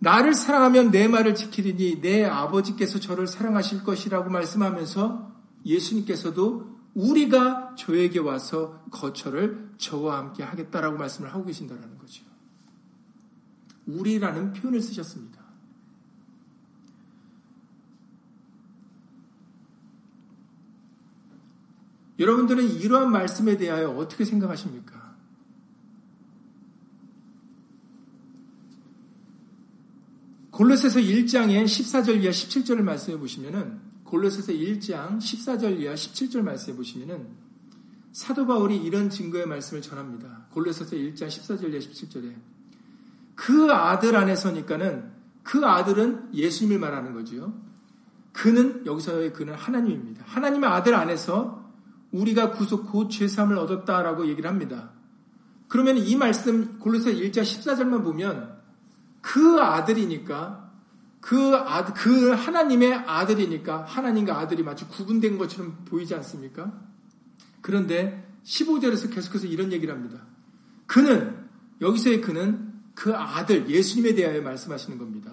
나를 0.01 0.35
사랑하면 0.35 0.91
내 0.91 1.07
말을 1.07 1.37
지키리니 1.37 2.01
내 2.01 2.25
아버지께서 2.25 2.99
저를 2.99 3.29
사랑하실 3.29 3.85
것이라고 3.85 4.29
말씀하면서 4.29 5.31
예수님께서도 5.65 6.69
우리가 6.95 7.77
저에게 7.77 8.19
와서 8.19 8.83
거처를 8.91 9.71
저와 9.79 10.19
함께 10.19 10.43
하겠다라고 10.43 10.99
말씀을 10.99 11.33
하고 11.33 11.45
계신다는 11.45 11.97
거죠. 11.99 12.25
우리라는 13.87 14.53
표현을 14.55 14.81
쓰셨습니다. 14.81 15.45
여러분들은 22.21 22.81
이러한 22.81 23.11
말씀에 23.11 23.57
대하여 23.57 23.91
어떻게 23.91 24.27
생각하십니까? 24.27 25.17
골로새서 30.51 31.01
1장의 31.01 31.65
14절 31.65 32.23
이하 32.23 32.31
17절을 32.31 32.83
말씀해 32.83 33.19
보시면은 33.19 33.81
골로새서 34.05 34.53
1장 34.53 35.17
14절 35.17 35.81
이하 35.81 35.95
17절 35.95 36.43
말씀해 36.43 36.77
보시면은 36.77 37.29
사도 38.13 38.47
바울이 38.47 38.77
이런 38.77 39.09
증거의 39.09 39.47
말씀을 39.47 39.81
전합니다. 39.81 40.49
골로새서 40.51 40.97
1장 40.97 41.29
14절 41.29 41.71
이하 41.71 41.79
17절에 41.79 42.35
그 43.35 43.73
아들 43.73 44.15
안에서니까는 44.17 45.11
그 45.43 45.65
아들은 45.65 46.35
예수님을 46.35 46.79
말하는 46.79 47.15
거지요. 47.15 47.55
그는 48.33 48.85
여기서의 48.85 49.33
그는 49.33 49.55
하나님입니다. 49.55 50.25
하나님의 50.27 50.69
아들 50.69 50.95
안에서 50.95 51.60
우리가 52.13 52.51
구속 52.53 52.91
곧 52.91 53.09
죄사함을 53.11 53.57
얻었다라고 53.59 54.27
얘기를 54.29 54.49
합니다. 54.49 54.91
그러면 55.69 55.99
이 55.99 56.17
말씀 56.17 56.79
골로새 56.79 57.15
1장 57.15 57.43
14절만 57.43 58.03
보면 58.03 58.59
그 59.21 59.61
아들이니까 59.61 60.71
그 61.21 61.55
아들, 61.55 61.95
그 61.95 62.31
하나님의 62.31 62.95
아들이니까 62.95 63.85
하나님과 63.85 64.39
아들이 64.39 64.63
마치 64.63 64.87
구분된 64.87 65.39
것처럼 65.39 65.85
보이지 65.85 66.15
않습니까? 66.15 66.73
그런데 67.61 68.27
15절에서 68.45 69.13
계속해서 69.13 69.47
이런 69.47 69.71
얘기를 69.73 69.95
합니다. 69.95 70.23
그는, 70.87 71.37
여기서의 71.81 72.21
그는 72.23 72.73
그 72.95 73.15
아들, 73.15 73.69
예수님에 73.69 74.15
대하여 74.15 74.41
말씀하시는 74.41 74.99
겁니다. 74.99 75.31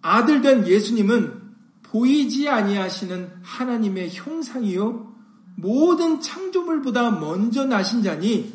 아들 0.00 0.40
된 0.40 0.66
예수님은 0.66 1.42
보이지 1.82 2.48
아니하시는 2.48 3.30
하나님의 3.42 4.10
형상이요 4.12 5.15
모든 5.56 6.20
창조물보다 6.20 7.12
먼저 7.12 7.64
나신 7.64 8.02
자니 8.02 8.52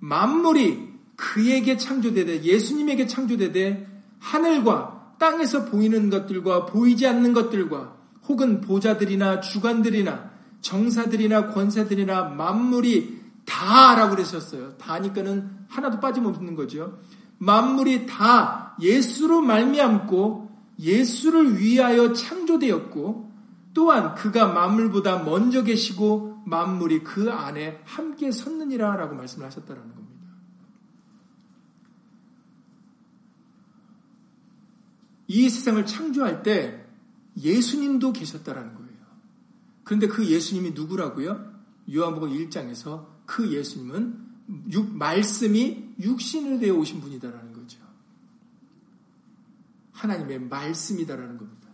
만물이 0.00 0.86
그에게 1.16 1.76
창조되되 1.76 2.42
예수님에게 2.42 3.06
창조되되 3.06 3.86
하늘과 4.18 5.14
땅에서 5.18 5.64
보이는 5.66 6.10
것들과 6.10 6.66
보이지 6.66 7.06
않는 7.06 7.32
것들과 7.32 7.96
혹은 8.28 8.60
보자들이나 8.60 9.40
주관들이나 9.40 10.30
정사들이나 10.60 11.52
권사들이나 11.52 12.24
만물이 12.24 13.20
다라고 13.44 14.16
그러셨어요. 14.16 14.76
다니까는 14.78 15.50
하나도 15.68 16.00
빠짐없는 16.00 16.56
거죠. 16.56 16.98
만물이 17.38 18.06
다 18.06 18.76
예수로 18.80 19.42
말미암고 19.42 20.50
예수를 20.80 21.58
위하여 21.60 22.12
창조되었고 22.12 23.25
또한 23.76 24.14
그가 24.14 24.50
만물보다 24.54 25.22
먼저 25.22 25.62
계시고 25.62 26.44
만물이 26.46 27.04
그 27.04 27.30
안에 27.30 27.82
함께 27.84 28.32
섰느니라 28.32 28.96
라고 28.96 29.14
말씀을 29.14 29.44
하셨다는 29.44 29.82
겁니다. 29.82 30.16
이 35.26 35.50
세상을 35.50 35.84
창조할 35.84 36.42
때 36.42 36.86
예수님도 37.36 38.14
계셨다라는 38.14 38.76
거예요. 38.76 38.96
그런데 39.84 40.08
그 40.08 40.24
예수님이 40.24 40.70
누구라고요? 40.70 41.52
요한복음 41.94 42.30
1장에서 42.30 43.04
그 43.26 43.52
예수님은 43.52 44.70
육, 44.72 44.96
말씀이 44.96 45.96
육신을 46.00 46.60
되어 46.60 46.72
오신 46.76 47.02
분이다라는 47.02 47.52
거죠. 47.52 47.78
하나님의 49.92 50.40
말씀이다라는 50.48 51.36
겁니다. 51.36 51.65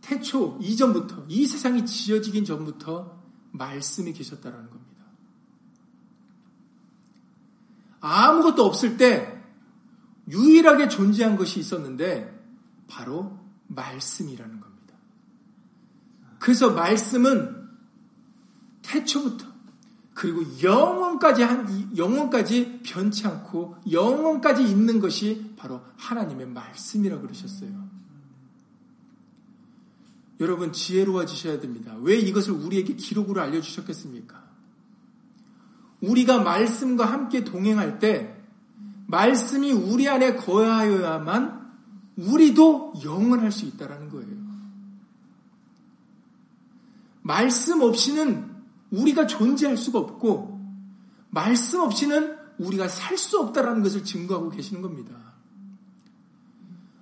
태초 0.00 0.58
이전부터 0.60 1.24
이 1.28 1.46
세상이 1.46 1.84
지어지긴 1.86 2.44
전부터 2.44 3.18
말씀이 3.52 4.12
계셨다라는 4.12 4.70
겁니다. 4.70 5.04
아무것도 8.00 8.64
없을 8.64 8.96
때 8.96 9.42
유일하게 10.30 10.88
존재한 10.88 11.36
것이 11.36 11.58
있었는데 11.58 12.38
바로 12.86 13.38
말씀이라는 13.68 14.60
겁니다. 14.60 14.94
그래서 16.38 16.70
말씀은 16.70 17.68
태초부터 18.82 19.46
그리고 20.14 20.42
영원까지 20.62 21.42
한 21.42 21.96
영원까지 21.96 22.80
변치 22.84 23.26
않고 23.26 23.76
영원까지 23.90 24.64
있는 24.64 24.98
것이 24.98 25.54
바로 25.56 25.80
하나님의 25.96 26.48
말씀이라고 26.48 27.22
그러셨어요. 27.22 27.97
여러분 30.40 30.72
지혜로워지셔야 30.72 31.60
됩니다. 31.60 31.94
왜 32.00 32.16
이것을 32.16 32.52
우리에게 32.52 32.94
기록으로 32.94 33.40
알려주셨겠습니까? 33.40 34.48
우리가 36.00 36.42
말씀과 36.42 37.04
함께 37.04 37.44
동행할 37.44 37.98
때 37.98 38.36
말씀이 39.08 39.72
우리 39.72 40.08
안에 40.08 40.36
거하여야만 40.36 41.58
우리도 42.16 42.94
영원할 43.04 43.50
수 43.50 43.64
있다라는 43.64 44.10
거예요. 44.10 44.38
말씀 47.22 47.82
없이는 47.82 48.56
우리가 48.90 49.26
존재할 49.26 49.76
수가 49.76 49.98
없고 49.98 50.58
말씀 51.30 51.80
없이는 51.80 52.36
우리가 52.58 52.88
살 52.88 53.18
수 53.18 53.38
없다라는 53.40 53.82
것을 53.82 54.04
증거하고 54.04 54.50
계시는 54.50 54.82
겁니다. 54.82 55.14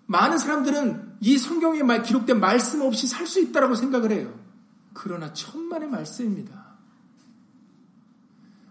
많은 0.07 0.39
사람들은 0.39 1.06
이 1.21 1.39
성경에 1.39 1.81
기록된 2.03 2.41
말씀 2.41 2.83
없이 2.83 3.07
살 3.07 3.27
수 3.27 3.41
있다라고 3.41 3.75
생각을 3.75 4.13
해요. 4.13 4.39
그러나 4.93 5.33
천만의 5.33 5.89
말씀입니다. 5.89 6.77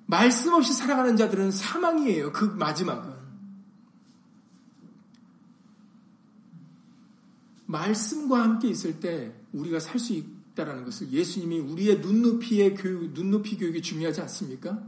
말씀 0.06 0.54
없이 0.54 0.74
살아가는 0.74 1.16
자들은 1.18 1.52
사망이에요. 1.52 2.32
그 2.32 2.46
마지막은. 2.46 3.16
말씀과 7.66 8.44
함께 8.44 8.68
있을 8.70 9.00
때 9.00 9.34
우리가 9.52 9.80
살 9.80 10.00
수 10.00 10.14
있다라는 10.14 10.86
것을 10.86 11.12
예수님이 11.12 11.60
우리의 11.60 12.00
눈높이의 12.00 12.76
교육, 12.76 13.14
눈높이 13.14 13.58
교육이 13.58 13.82
중요하지 13.82 14.22
않습니까? 14.22 14.82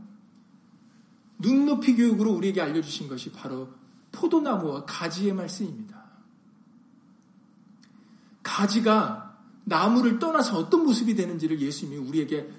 눈높이 1.40 1.96
교육으로 1.96 2.32
우리에게 2.34 2.62
알려주신 2.62 3.08
것이 3.08 3.32
바로 3.32 3.70
포도나무와 4.12 4.86
가지의 4.86 5.34
말씀입니다. 5.34 6.07
가지가 8.48 9.38
나무를 9.66 10.18
떠나서 10.18 10.58
어떤 10.58 10.84
모습이 10.84 11.14
되는지를 11.16 11.60
예수님이 11.60 11.98
우리에게 12.08 12.50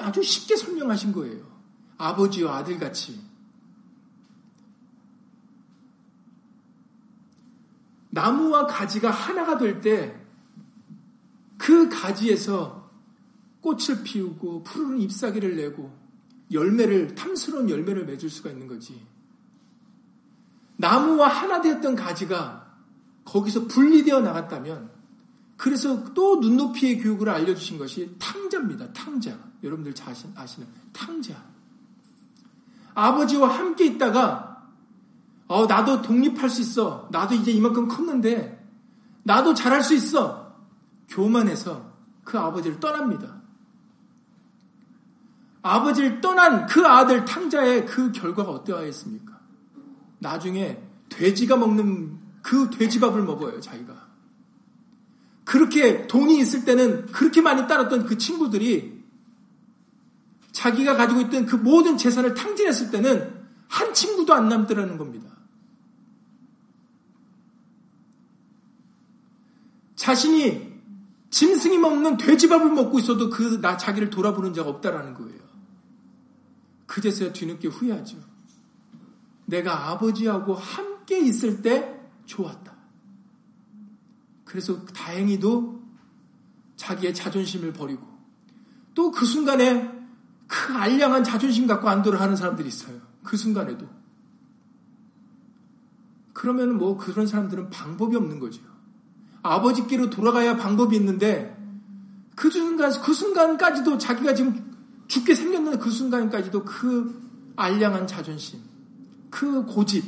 아주 0.00 0.22
쉽게 0.22 0.56
설명하신 0.56 1.12
거예요. 1.12 1.44
아버지와 1.98 2.56
아들같이. 2.56 3.20
나무와 8.10 8.66
가지가 8.66 9.10
하나가 9.10 9.58
될 9.58 9.80
때 9.80 10.24
그 11.64 11.88
가지에서 11.88 12.90
꽃을 13.62 14.02
피우고 14.04 14.64
푸르른 14.64 15.00
잎사귀를 15.00 15.56
내고 15.56 15.96
열매를 16.52 17.14
탐스러운 17.14 17.70
열매를 17.70 18.04
맺을 18.04 18.28
수가 18.28 18.50
있는 18.50 18.66
거지. 18.66 19.00
나무와 20.76 21.28
하나 21.28 21.62
되었던 21.62 21.96
가지가 21.96 22.76
거기서 23.24 23.66
분리되어 23.66 24.20
나갔다면 24.20 24.90
그래서 25.56 26.12
또 26.14 26.36
눈높이의 26.40 26.98
교육을 26.98 27.28
알려주신 27.28 27.78
것이 27.78 28.16
탕자입니다. 28.18 28.92
탕자. 28.92 29.38
여러분들 29.62 29.94
자신 29.94 30.32
아시는 30.34 30.68
탕자. 30.92 31.34
아버지와 32.94 33.48
함께 33.48 33.86
있다가 33.86 34.68
어 35.46 35.66
나도 35.66 36.02
독립할 36.02 36.48
수 36.48 36.60
있어. 36.60 37.08
나도 37.10 37.34
이제 37.34 37.50
이만큼 37.50 37.88
컸는데 37.88 38.64
나도 39.22 39.54
잘할 39.54 39.82
수 39.82 39.94
있어. 39.94 40.54
교만해서 41.08 41.92
그 42.24 42.38
아버지를 42.38 42.80
떠납니다. 42.80 43.42
아버지를 45.62 46.20
떠난 46.20 46.66
그 46.66 46.86
아들 46.86 47.24
탕자의 47.24 47.86
그 47.86 48.12
결과가 48.12 48.50
어떠하였습니까? 48.50 49.40
나중에 50.18 50.82
돼지가 51.08 51.56
먹는 51.56 52.18
그 52.42 52.68
돼지밥을 52.70 53.22
먹어요, 53.22 53.60
자기가. 53.60 54.03
그렇게 55.44 56.06
돈이 56.06 56.38
있을 56.38 56.64
때는 56.64 57.06
그렇게 57.06 57.40
많이 57.40 57.66
따랐던 57.66 58.06
그 58.06 58.16
친구들이 58.18 59.02
자기가 60.52 60.96
가지고 60.96 61.20
있던 61.22 61.46
그 61.46 61.56
모든 61.56 61.98
재산을 61.98 62.34
탕진했을 62.34 62.90
때는 62.90 63.44
한 63.68 63.92
친구도 63.92 64.32
안 64.32 64.48
남더라는 64.48 64.96
겁니다. 64.98 65.34
자신이 69.96 70.74
짐승이 71.30 71.78
먹는 71.78 72.16
돼지밥을 72.16 72.70
먹고 72.70 72.98
있어도 72.98 73.30
그 73.30 73.60
나 73.60 73.76
자기를 73.76 74.10
돌아보는 74.10 74.54
자가 74.54 74.70
없다라는 74.70 75.14
거예요. 75.14 75.40
그제서야 76.86 77.32
뒤늦게 77.32 77.68
후회하죠. 77.68 78.18
내가 79.46 79.90
아버지하고 79.90 80.54
함께 80.54 81.18
있을 81.20 81.62
때 81.62 82.00
좋았다. 82.26 82.73
그래서 84.54 84.84
다행히도 84.86 85.82
자기의 86.76 87.12
자존심을 87.12 87.72
버리고 87.72 88.06
또 88.94 89.10
그 89.10 89.26
순간에 89.26 89.92
그 90.46 90.72
알량한 90.74 91.24
자존심 91.24 91.66
갖고 91.66 91.88
안도를 91.88 92.20
하는 92.20 92.36
사람들이 92.36 92.68
있어요. 92.68 93.00
그 93.24 93.36
순간에도. 93.36 93.88
그러면 96.32 96.78
뭐 96.78 96.96
그런 96.96 97.26
사람들은 97.26 97.70
방법이 97.70 98.14
없는 98.14 98.38
거죠. 98.38 98.62
아버지께로 99.42 100.10
돌아가야 100.10 100.56
방법이 100.56 100.94
있는데 100.98 101.60
그 102.36 102.48
순간, 102.48 102.92
그 103.02 103.12
순간까지도 103.12 103.98
자기가 103.98 104.36
지금 104.36 104.72
죽게 105.08 105.34
생겼는 105.34 105.80
그 105.80 105.90
순간까지도 105.90 106.64
그 106.64 107.52
알량한 107.56 108.06
자존심, 108.06 108.60
그 109.30 109.66
고집, 109.66 110.04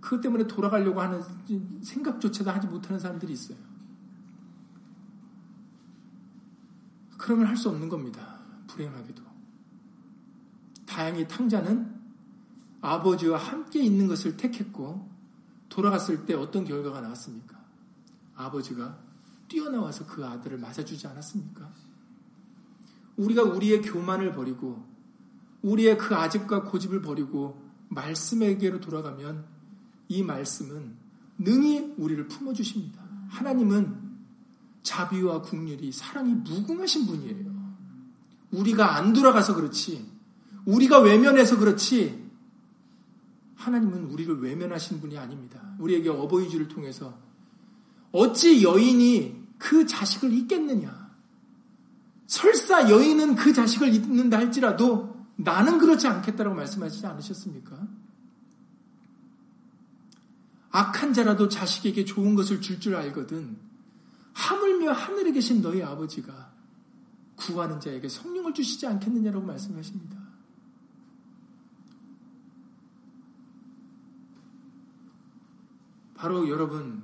그것 0.00 0.20
때문에 0.20 0.46
돌아가려고 0.46 1.00
하는 1.00 1.22
생각조차도 1.82 2.50
하지 2.50 2.66
못하는 2.66 2.98
사람들이 2.98 3.32
있어요. 3.32 3.58
그러면 7.18 7.46
할 7.46 7.56
수 7.56 7.68
없는 7.68 7.88
겁니다. 7.88 8.38
불행하게도. 8.66 9.22
다행히 10.86 11.28
탕자는 11.28 12.00
아버지와 12.80 13.38
함께 13.38 13.82
있는 13.82 14.08
것을 14.08 14.36
택했고 14.36 15.08
돌아갔을 15.68 16.24
때 16.24 16.34
어떤 16.34 16.64
결과가 16.64 17.00
나왔습니까? 17.02 17.60
아버지가 18.34 18.98
뛰어나와서 19.48 20.06
그 20.06 20.24
아들을 20.24 20.58
맞아주지 20.58 21.06
않았습니까? 21.06 21.70
우리가 23.16 23.42
우리의 23.42 23.82
교만을 23.82 24.32
버리고 24.34 24.88
우리의 25.62 25.98
그 25.98 26.14
아집과 26.14 26.64
고집을 26.64 27.02
버리고 27.02 27.62
말씀에게로 27.90 28.80
돌아가면 28.80 29.44
이 30.10 30.24
말씀은 30.24 30.96
능히 31.38 31.94
우리를 31.96 32.26
품어주십니다. 32.26 33.00
하나님은 33.28 34.10
자비와 34.82 35.42
국률이 35.42 35.92
사랑이 35.92 36.34
무궁하신 36.34 37.06
분이에요. 37.06 37.60
우리가 38.50 38.96
안 38.96 39.12
돌아가서 39.12 39.54
그렇지, 39.54 40.04
우리가 40.66 40.98
외면해서 40.98 41.58
그렇지, 41.58 42.28
하나님은 43.54 44.06
우리를 44.06 44.40
외면하신 44.40 45.00
분이 45.00 45.16
아닙니다. 45.16 45.76
우리에게 45.78 46.08
어버이주를 46.08 46.66
통해서 46.66 47.16
어찌 48.10 48.64
여인이 48.64 49.44
그 49.58 49.86
자식을 49.86 50.32
잊겠느냐? 50.32 51.08
설사 52.26 52.90
여인은 52.90 53.36
그 53.36 53.52
자식을 53.52 53.94
잊는다 53.94 54.38
할지라도 54.38 55.24
나는 55.36 55.78
그렇지 55.78 56.08
않겠다라고 56.08 56.56
말씀하시지 56.56 57.06
않으셨습니까? 57.06 57.99
악한 60.70 61.12
자라도 61.12 61.48
자식에게 61.48 62.04
좋은 62.04 62.34
것을 62.34 62.60
줄줄 62.60 62.80
줄 62.80 62.96
알거든. 62.96 63.58
하물며 64.32 64.92
하늘에 64.92 65.32
계신 65.32 65.60
너희 65.60 65.82
아버지가 65.82 66.52
구하는 67.36 67.80
자에게 67.80 68.08
성령을 68.08 68.54
주시지 68.54 68.86
않겠느냐라고 68.86 69.44
말씀하십니다. 69.44 70.18
바로 76.14 76.48
여러분, 76.48 77.02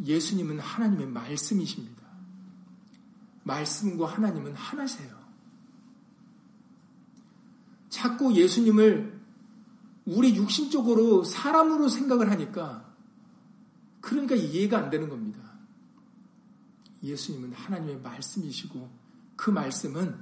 예수님은 0.00 0.60
하나님의 0.60 1.08
말씀이십니다. 1.08 2.02
말씀과 3.42 4.06
하나님은 4.06 4.54
하나세요. 4.54 5.12
자꾸 7.88 8.34
예수님을 8.34 9.20
우리 10.06 10.36
육신적으로 10.36 11.24
사람으로 11.24 11.88
생각을 11.88 12.30
하니까 12.30 12.83
그러니까 14.04 14.34
이해가 14.34 14.76
안 14.76 14.90
되는 14.90 15.08
겁니다. 15.08 15.40
예수님은 17.02 17.54
하나님의 17.54 18.00
말씀이시고 18.02 18.90
그 19.34 19.48
말씀은 19.48 20.14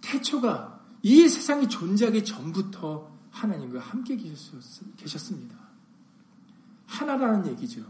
태초가 0.00 0.84
이 1.02 1.28
세상이 1.28 1.68
존재하기 1.68 2.24
전부터 2.24 3.16
하나님과 3.30 3.78
함께 3.78 4.16
계셨습니다. 4.16 5.56
하나라는 6.86 7.46
얘기죠. 7.52 7.84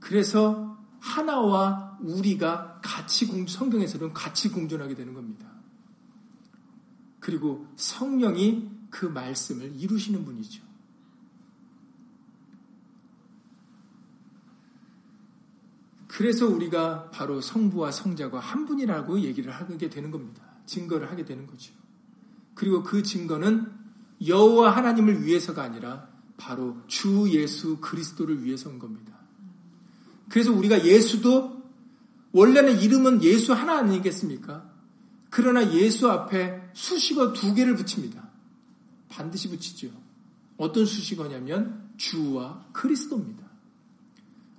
그래서 0.00 0.78
하나와 0.98 1.98
우리가 2.00 2.80
같이 2.82 3.26
공, 3.26 3.46
성경에서는 3.46 4.14
같이 4.14 4.48
공존하게 4.48 4.94
되는 4.94 5.12
겁니다. 5.12 5.46
그리고 7.20 7.66
성령이 7.76 8.70
그 8.88 9.04
말씀을 9.04 9.76
이루시는 9.76 10.24
분이죠. 10.24 10.71
그래서 16.22 16.46
우리가 16.46 17.10
바로 17.10 17.40
성부와 17.40 17.90
성자가 17.90 18.38
한 18.38 18.64
분이라고 18.64 19.22
얘기를 19.22 19.50
하게 19.50 19.90
되는 19.90 20.12
겁니다. 20.12 20.54
증거를 20.66 21.10
하게 21.10 21.24
되는 21.24 21.48
거죠. 21.48 21.74
그리고 22.54 22.84
그 22.84 23.02
증거는 23.02 23.66
여호와 24.24 24.70
하나님을 24.76 25.24
위해서가 25.24 25.64
아니라 25.64 26.08
바로 26.36 26.76
주 26.86 27.28
예수 27.32 27.78
그리스도를 27.78 28.44
위해서인 28.44 28.78
겁니다. 28.78 29.18
그래서 30.28 30.52
우리가 30.52 30.86
예수도 30.86 31.60
원래는 32.30 32.80
이름은 32.80 33.24
예수 33.24 33.52
하나 33.52 33.78
아니겠습니까? 33.78 34.70
그러나 35.28 35.74
예수 35.74 36.08
앞에 36.08 36.70
수식어 36.72 37.32
두 37.32 37.52
개를 37.52 37.74
붙입니다. 37.74 38.30
반드시 39.08 39.48
붙이죠. 39.48 39.90
어떤 40.56 40.86
수식어냐면 40.86 41.90
주와 41.96 42.64
그리스도입니다. 42.72 43.41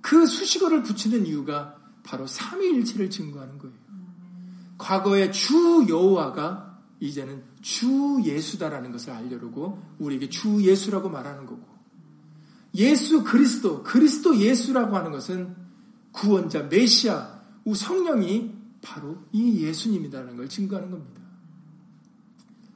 그 0.04 0.26
수식어를 0.26 0.82
붙이는 0.82 1.24
이유가 1.24 1.78
바로 2.02 2.26
삼위일체를 2.26 3.08
증거하는 3.08 3.56
거예요. 3.56 3.74
과거의 4.76 5.32
주 5.32 5.86
여호와가 5.88 6.78
이제는 7.00 7.42
주 7.62 8.20
예수다라는 8.22 8.92
것을 8.92 9.14
알려고 9.14 9.82
우리에게 9.98 10.28
주 10.28 10.62
예수라고 10.62 11.08
말하는 11.08 11.46
거고 11.46 11.66
예수 12.74 13.24
그리스도 13.24 13.82
그리스도 13.82 14.36
예수라고 14.36 14.94
하는 14.94 15.10
것은 15.10 15.56
구원자 16.12 16.64
메시아 16.64 17.40
성령이 17.74 18.52
바로 18.82 19.16
이 19.32 19.64
예수님이라는 19.64 20.36
걸 20.36 20.50
증거하는 20.50 20.90
겁니다. 20.90 21.22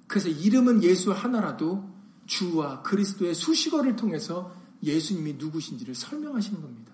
그래서 0.06 0.30
이름은 0.30 0.82
예수 0.82 1.12
하나라도 1.12 1.86
주와 2.24 2.80
그리스도의 2.80 3.34
수식어를 3.34 3.96
통해서 3.96 4.56
예수님이 4.82 5.34
누구신지를 5.34 5.94
설명하시는 5.94 6.62
겁니다. 6.62 6.88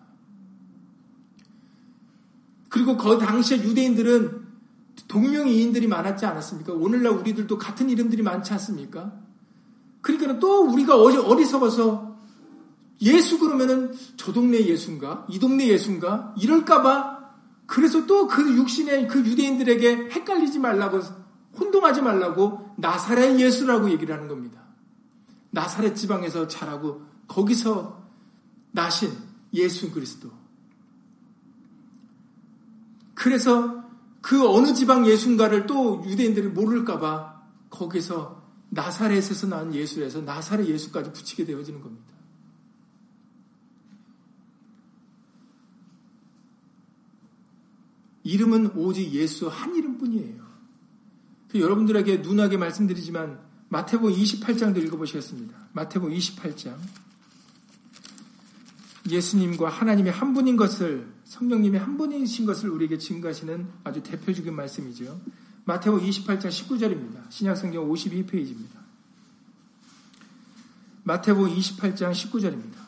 그리고 2.74 2.96
그 2.96 3.18
당시에 3.18 3.58
유대인들은 3.58 4.42
동명이인들이 5.06 5.86
많았지 5.86 6.26
않았습니까? 6.26 6.72
오늘날 6.72 7.12
우리들도 7.12 7.56
같은 7.56 7.88
이름들이 7.88 8.24
많지 8.24 8.52
않습니까? 8.54 9.12
그러니까 10.00 10.40
또 10.40 10.64
우리가 10.64 11.00
어리석어서 11.00 12.18
예수 13.02 13.38
그러면은 13.38 13.94
저 14.16 14.32
동네 14.32 14.58
예수인가? 14.66 15.24
이 15.28 15.38
동네 15.38 15.68
예수인가? 15.68 16.34
이럴까봐 16.36 17.20
그래서 17.66 18.06
또 18.06 18.26
그 18.26 18.56
육신의 18.56 19.06
그 19.06 19.20
유대인들에게 19.20 20.10
헷갈리지 20.10 20.58
말라고 20.58 21.00
혼동하지 21.56 22.02
말라고 22.02 22.74
나사렛 22.76 23.38
예수라고 23.38 23.88
얘기를 23.92 24.12
하는 24.12 24.26
겁니다. 24.26 24.60
나사렛 25.52 25.94
지방에서 25.94 26.48
자라고 26.48 27.02
거기서 27.28 28.02
나신 28.72 29.12
예수 29.52 29.92
그리스도. 29.92 30.43
그래서 33.14 33.84
그 34.20 34.48
어느 34.48 34.74
지방 34.74 35.06
예수인가를 35.06 35.66
또 35.66 36.02
유대인들이 36.06 36.48
모를까봐 36.48 37.42
거기서 37.70 38.42
나사렛에서 38.70 39.46
난 39.48 39.74
예수에서 39.74 40.20
나사렛 40.22 40.66
예수까지 40.66 41.12
붙이게 41.12 41.44
되어지는 41.44 41.80
겁니다. 41.80 42.14
이름은 48.24 48.72
오직 48.76 49.12
예수 49.12 49.48
한 49.48 49.76
이름뿐이에요. 49.76 50.42
그 51.50 51.60
여러분들에게 51.60 52.18
눈하게 52.18 52.56
말씀드리지만 52.56 53.38
마태복 53.68 54.10
28장도 54.10 54.82
읽어보시겠습니다. 54.84 55.68
마태복 55.72 56.10
28장. 56.10 56.76
예수님과 59.08 59.68
하나님의 59.68 60.12
한 60.12 60.32
분인 60.32 60.56
것을 60.56 61.13
성령님의 61.24 61.80
한 61.80 61.96
분이신 61.96 62.46
것을 62.46 62.70
우리에게 62.70 62.98
증거하시는 62.98 63.68
아주 63.84 64.02
대표적인 64.02 64.54
말씀이죠. 64.54 65.20
마태복 65.64 66.02
28장 66.02 66.48
19절입니다. 66.48 67.30
신약성경 67.30 67.88
52페이지입니다. 67.88 68.84
마태복 71.04 71.48
28장 71.48 72.12
19절입니다. 72.12 72.84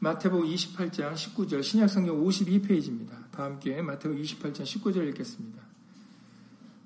마태복 0.00 0.44
28장 0.44 1.14
19절 1.14 1.62
신약성경 1.62 2.24
52페이지입니다. 2.24 3.30
다 3.30 3.44
함께 3.44 3.82
마태복 3.82 4.16
28장 4.18 4.62
19절 4.62 5.08
읽겠습니다. 5.08 5.62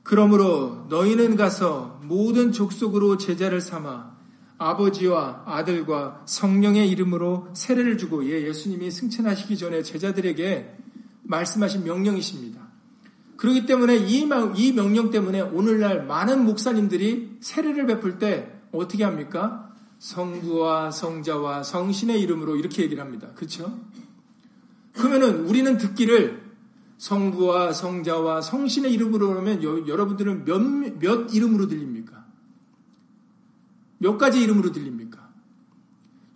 그러므로 0.03 0.87
너희는 0.88 1.37
가서 1.37 2.01
모든 2.03 2.51
족속으로 2.51 3.18
제자를 3.18 3.61
삼아 3.61 4.12
아버지와 4.70 5.42
아들과 5.46 6.22
성령의 6.27 6.88
이름으로 6.90 7.48
세례를 7.55 7.98
주고 7.98 8.25
예, 8.27 8.46
예수님이 8.46 8.90
승천하시기 8.90 9.57
전에 9.57 9.83
제자들에게 9.83 10.77
말씀하신 11.25 11.85
명령이십니다. 11.85 12.61
그렇기 13.37 13.66
때문에 13.66 13.96
이, 13.96 14.29
이 14.57 14.72
명령 14.72 15.11
때문에 15.11 15.40
오늘날 15.40 16.07
많은 16.07 16.44
목사님들이 16.44 17.38
세례를 17.40 17.87
베풀 17.87 18.18
때 18.18 18.53
어떻게 18.72 19.05
합니까? 19.05 19.72
성부와 19.98 20.90
성자와 20.90 21.62
성신의 21.62 22.20
이름으로 22.20 22.57
이렇게 22.57 22.83
얘기를 22.83 23.03
합니다. 23.03 23.29
그렇죠? 23.35 23.79
그러면은 24.94 25.46
우리는 25.46 25.77
듣기를 25.77 26.42
성부와 26.98 27.72
성자와 27.72 28.42
성신의 28.42 28.92
이름으로 28.92 29.29
그러면 29.29 29.62
여 29.62 29.96
러분들은 29.96 30.44
몇, 30.44 30.61
몇 30.98 31.35
이름으로 31.35 31.66
들립니까? 31.66 32.21
몇 34.03 34.19
가지 34.19 34.43
이름으로 34.43 34.73
들립니까? 34.73 35.31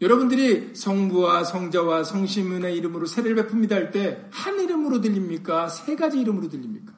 여러분들이 0.01 0.75
성부와 0.75 1.43
성자와 1.43 2.05
성신의 2.05 2.77
이름으로 2.77 3.07
세례를 3.07 3.49
베풉니다 3.49 3.73
할 3.73 3.91
때 3.91 4.29
한 4.31 4.61
이름으로 4.61 5.01
들립니까? 5.01 5.69
세 5.69 5.97
가지 5.97 6.21
이름으로 6.21 6.49
들립니까? 6.49 6.95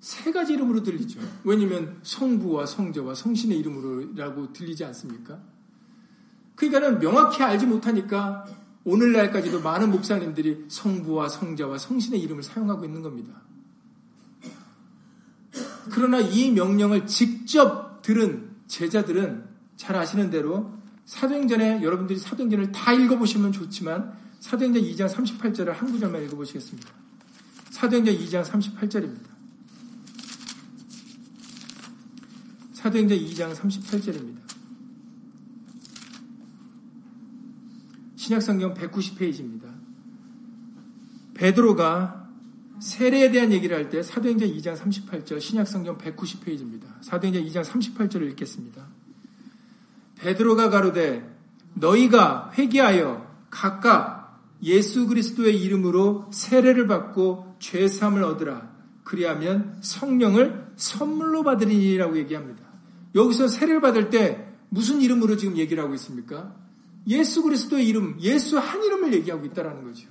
세 0.00 0.32
가지 0.32 0.54
이름으로 0.54 0.82
들리죠. 0.82 1.20
왜냐면 1.44 1.98
성부와 2.02 2.64
성자와 2.66 3.14
성신의 3.14 3.58
이름으로라고 3.58 4.52
들리지 4.54 4.84
않습니까? 4.86 5.38
그러니까는 6.54 6.98
명확히 6.98 7.42
알지 7.42 7.66
못하니까 7.66 8.46
오늘날까지도 8.84 9.60
많은 9.60 9.90
목사님들이 9.90 10.64
성부와 10.68 11.28
성자와 11.28 11.76
성신의 11.78 12.20
이름을 12.22 12.42
사용하고 12.42 12.84
있는 12.84 13.02
겁니다. 13.02 13.42
그러나 15.90 16.18
이 16.20 16.50
명령을 16.50 17.06
직접 17.06 18.02
들은 18.02 18.50
제자들은 18.66 19.44
잘 19.76 19.96
아시는 19.96 20.30
대로 20.30 20.72
사도행전에 21.04 21.82
여러분들이 21.82 22.18
사도행전을 22.18 22.72
다 22.72 22.92
읽어보시면 22.92 23.52
좋지만 23.52 24.12
사도행전 24.40 24.82
2장 24.82 25.08
38절을 25.08 25.72
한 25.72 25.92
구절만 25.92 26.22
읽어보시겠습니다. 26.24 26.88
사도행전 27.70 28.14
2장 28.16 28.44
38절입니다. 28.44 29.32
사도행전 32.72 33.18
2장 33.18 33.54
38절입니다. 33.54 34.42
신약성경 38.16 38.74
190페이지입니다. 38.74 39.72
베드로가 41.34 42.21
세례에 42.82 43.30
대한 43.30 43.52
얘기를 43.52 43.76
할 43.76 43.88
때 43.90 44.02
사도행전 44.02 44.48
2장 44.48 44.76
38절 44.76 45.40
신약성경 45.40 45.98
190페이지입니다. 45.98 46.86
사도행전 47.02 47.44
2장 47.44 47.62
38절을 47.62 48.28
읽겠습니다. 48.30 48.86
베드로가 50.16 50.68
가로되 50.68 51.24
너희가 51.74 52.50
회개하여 52.58 53.46
각각 53.50 54.40
예수 54.64 55.06
그리스도의 55.06 55.60
이름으로 55.62 56.28
세례를 56.32 56.88
받고 56.88 57.56
죄 57.60 57.86
사함을 57.86 58.24
얻으라. 58.24 58.72
그리하면 59.04 59.78
성령을 59.80 60.72
선물로 60.76 61.44
받으리라고 61.44 62.18
얘기합니다. 62.18 62.64
여기서 63.14 63.46
세례를 63.46 63.80
받을 63.80 64.10
때 64.10 64.48
무슨 64.70 65.00
이름으로 65.00 65.36
지금 65.36 65.56
얘기를 65.56 65.82
하고 65.82 65.94
있습니까? 65.94 66.54
예수 67.06 67.42
그리스도의 67.42 67.86
이름, 67.86 68.16
예수 68.20 68.58
한 68.58 68.82
이름을 68.82 69.12
얘기하고 69.14 69.44
있다는 69.46 69.84
거죠. 69.84 70.08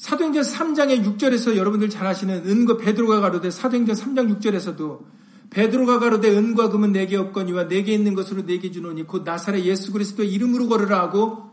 사도행전 0.00 0.42
3장의 0.42 1.04
6절에서 1.04 1.56
여러분들 1.56 1.90
잘 1.90 2.06
아시는 2.06 2.46
은과 2.46 2.78
베드로가 2.78 3.20
가로되 3.20 3.50
사도행전 3.50 3.94
3장 3.94 4.40
6절에서도 4.40 5.04
베드로가 5.50 5.98
가로되 5.98 6.34
은과 6.34 6.70
금은 6.70 6.92
내게 6.92 7.18
없거니와 7.18 7.68
내게 7.68 7.92
있는 7.92 8.14
것으로 8.14 8.46
내게 8.46 8.70
주노니 8.70 9.06
곧 9.06 9.24
나사렛 9.24 9.62
예수 9.66 9.92
그리스도의 9.92 10.32
이름으로 10.32 10.68
걸으라 10.68 11.00
하고 11.00 11.50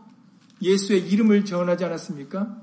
예수의 0.62 1.10
이름을 1.10 1.44
전하지 1.44 1.84
않았습니까? 1.84 2.56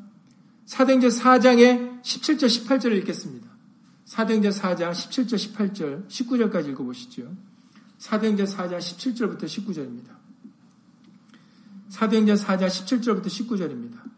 사도행전 0.66 1.12
4장의 1.12 2.02
17절 2.02 2.46
18절을 2.48 2.98
읽겠습니다. 3.02 3.48
사도행전 4.06 4.54
4장 4.54 4.90
17절 4.90 5.36
18절 5.36 6.08
19절까지 6.08 6.70
읽어보시죠. 6.70 7.32
사도행전 8.00 8.48
4장 8.48 8.80
17절부터 8.80 9.44
19절입니다. 9.44 10.16
사도행전 11.90 12.38
4장 12.38 12.66
17절부터 12.66 13.28
19절입니다. 13.28 14.15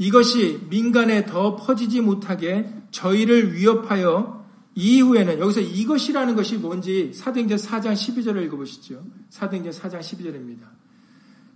이것이 0.00 0.60
민간에 0.70 1.26
더 1.26 1.56
퍼지지 1.56 2.00
못하게 2.00 2.72
저희를 2.90 3.52
위협하여 3.52 4.46
이후에는 4.74 5.40
여기서 5.40 5.60
이것이라는 5.60 6.34
것이 6.36 6.56
뭔지 6.56 7.12
사도행전 7.12 7.58
4장 7.58 7.92
12절을 7.92 8.42
읽어보시죠. 8.46 9.04
사도행전 9.28 9.74
4장 9.74 10.00
12절입니다. 10.00 10.60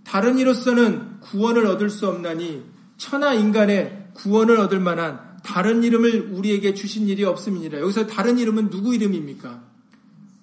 다른 0.03 0.37
이로서는 0.37 1.21
구원을 1.21 1.65
얻을 1.65 1.89
수 1.89 2.07
없나니 2.07 2.63
천하 2.97 3.33
인간의 3.33 4.09
구원을 4.13 4.57
얻을 4.59 4.79
만한 4.79 5.19
다른 5.43 5.83
이름을 5.83 6.29
우리에게 6.33 6.75
주신 6.75 7.07
일이 7.07 7.23
없음이니라. 7.23 7.79
여기서 7.79 8.05
다른 8.05 8.37
이름은 8.37 8.69
누구 8.69 8.93
이름입니까? 8.93 9.63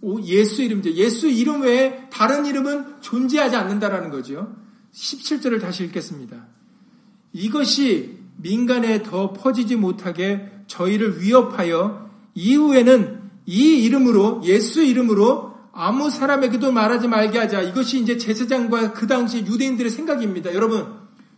오, 0.01 0.21
예수 0.23 0.63
이름이죠. 0.63 0.95
예수 0.95 1.29
이름 1.29 1.63
외에 1.63 2.09
다른 2.11 2.47
이름은 2.47 3.01
존재하지 3.01 3.55
않는다라는 3.55 4.11
거죠. 4.11 4.57
17절을 4.93 5.61
다시 5.61 5.85
읽겠습니다. 5.85 6.49
이것이 7.33 8.19
민간에 8.37 9.03
더 9.03 9.33
퍼지지 9.33 9.77
못하게 9.77 10.51
저희를 10.67 11.21
위협하여 11.21 12.11
이후에는 12.35 13.21
이 13.47 13.83
이름으로 13.85 14.43
예수 14.45 14.83
이름으로 14.83 15.53
아무 15.73 16.11
사람에게도 16.11 16.71
말하지 16.71 17.09
말게 17.09 17.39
하자. 17.39 17.63
이것이 17.63 18.01
이제 18.01 18.19
제사장과 18.19 18.93
그 18.93 19.07
당시 19.07 19.39
유대인들의 19.39 19.91
생각입니다. 19.91 20.55
여러분, 20.55 20.87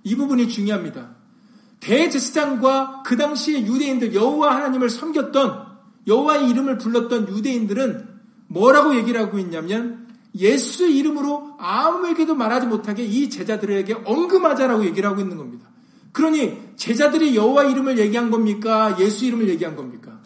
이 0.02 0.16
부분이 0.16 0.48
중요합니다. 0.48 1.14
대제사장과 1.80 3.02
그 3.04 3.16
당시의 3.16 3.66
유대인들 3.66 4.14
여호와 4.14 4.56
하나님을 4.56 4.90
섬겼던 4.90 5.66
여호와의 6.06 6.50
이름을 6.50 6.78
불렀던 6.78 7.28
유대인들은 7.28 8.08
뭐라고 8.48 8.96
얘기를 8.96 9.20
하고 9.20 9.38
있냐면 9.38 10.06
예수의 10.34 10.96
이름으로 10.96 11.54
아무에게도 11.58 12.34
말하지 12.34 12.66
못하게 12.66 13.04
이 13.04 13.30
제자들에게 13.30 14.02
언금하자라고 14.04 14.84
얘기를 14.86 15.08
하고 15.08 15.20
있는 15.20 15.36
겁니다. 15.36 15.68
그러니 16.14 16.56
제자들이 16.76 17.34
여호와 17.34 17.64
이름을 17.64 17.98
얘기한 17.98 18.30
겁니까? 18.30 18.96
예수 19.00 19.26
이름을 19.26 19.48
얘기한 19.48 19.74
겁니까? 19.74 20.20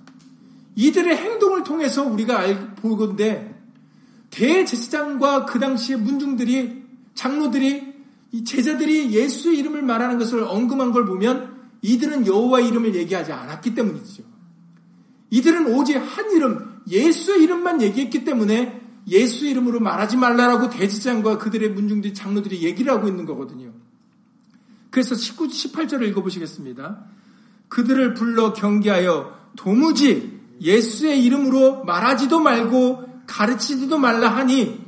이들의 0.76 1.16
행동을 1.16 1.64
통해서 1.64 2.04
우리가 2.04 2.38
알 2.38 2.74
보건데 2.76 3.58
대제사장과 4.30 5.46
그 5.46 5.58
당시의 5.58 5.98
문중들이 5.98 6.82
장로들이 7.14 7.94
이 8.32 8.44
제자들이 8.44 9.12
예수 9.12 9.50
이름을 9.50 9.82
말하는 9.82 10.18
것을 10.18 10.44
언급한 10.44 10.92
걸 10.92 11.06
보면 11.06 11.56
이들은 11.80 12.26
여호와 12.26 12.60
이름을 12.60 12.94
얘기하지 12.94 13.32
않았기 13.32 13.74
때문이죠. 13.74 14.22
이들은 15.30 15.74
오직 15.74 15.96
한 15.96 16.30
이름, 16.32 16.82
예수 16.90 17.34
이름만 17.34 17.80
얘기했기 17.80 18.24
때문에 18.24 18.82
예수 19.08 19.46
이름으로 19.46 19.80
말하지 19.80 20.18
말라라고 20.18 20.68
대지장과 20.68 21.38
그들의 21.38 21.70
문중들 21.70 22.12
장로들이 22.12 22.62
얘기를 22.62 22.92
하고 22.92 23.08
있는 23.08 23.24
거거든요. 23.24 23.72
그래서 24.98 25.14
19, 25.14 25.46
18절을 25.46 26.08
읽어보시겠습니다. 26.08 26.98
그들을 27.68 28.14
불러 28.14 28.52
경계하여 28.52 29.32
도무지 29.54 30.40
예수의 30.60 31.22
이름으로 31.22 31.84
말하지도 31.84 32.40
말고 32.40 33.22
가르치지도 33.28 33.96
말라 33.96 34.28
하니 34.28 34.84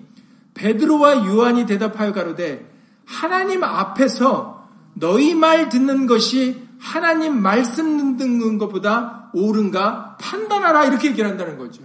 베드로와 0.55 1.29
요한이 1.29 1.67
대답하여 1.67 2.13
가로되 2.13 2.75
하나님 3.05 3.63
앞에서 3.63 4.69
너희 4.95 5.37
말 5.37 5.69
듣는 5.69 6.09
것이 6.09 6.61
하나님 6.81 7.41
말씀 7.41 8.17
듣는 8.17 8.59
것보다 8.59 9.31
옳은가 9.33 10.17
판단하라 10.21 10.87
이렇게 10.87 11.11
얘기를 11.11 11.31
한다는 11.31 11.57
거죠. 11.57 11.85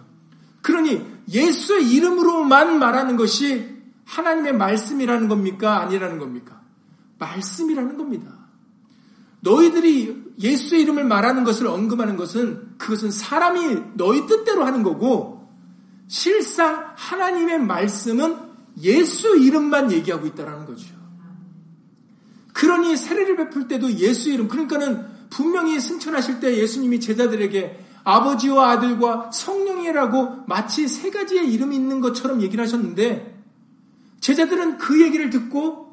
그러니 0.64 1.06
예수의 1.32 1.92
이름으로만 1.92 2.80
말하는 2.80 3.18
것이 3.18 3.70
하나님의 4.06 4.54
말씀이라는 4.54 5.28
겁니까? 5.28 5.82
아니라는 5.82 6.18
겁니까? 6.18 6.65
말씀이라는 7.18 7.98
겁니다. 7.98 8.46
너희들이 9.42 10.34
예수의 10.40 10.82
이름을 10.82 11.06
말하는 11.06 11.44
것을 11.44 11.68
언급하는 11.68 12.18
것은 12.18 12.78
그것은 12.78 13.12
사람이 13.12 13.94
너희 13.94 14.26
뜻대로 14.26 14.66
하는 14.66 14.84
거고 14.84 15.48
실상 16.08 16.94
하나님의 16.96 17.60
말씀은 17.60 18.38
예수 18.82 19.38
이름만 19.38 19.92
얘기하고 19.92 20.28
있다는 20.28 20.66
거죠. 20.66 20.96
그러니 22.54 22.96
세례를 22.98 23.36
베풀 23.38 23.68
때도 23.68 23.92
예수 23.94 24.30
이름 24.30 24.48
그러니까는 24.48 25.06
분명히 25.30 25.80
승천하실 25.80 26.40
때 26.40 26.58
예수님이 26.58 27.00
제자들에게 27.00 27.86
아버지와 28.04 28.72
아들과 28.72 29.32
성령이라고 29.32 30.46
마치 30.48 30.88
세 30.88 31.10
가지의 31.10 31.52
이름이 31.52 31.76
있는 31.76 32.02
것처럼 32.02 32.42
얘기를 32.42 32.64
하셨는데 32.64 33.44
제자들은 34.22 34.78
그 34.78 35.02
얘기를 35.02 35.30
듣고 35.30 35.85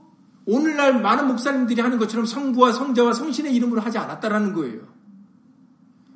오늘날 0.46 1.00
많은 1.00 1.28
목사님들이 1.28 1.80
하는 1.80 1.98
것처럼 1.98 2.26
성부와 2.26 2.72
성자와 2.72 3.12
성신의 3.12 3.54
이름으로 3.54 3.80
하지 3.80 3.98
않았다라는 3.98 4.52
거예요. 4.52 4.80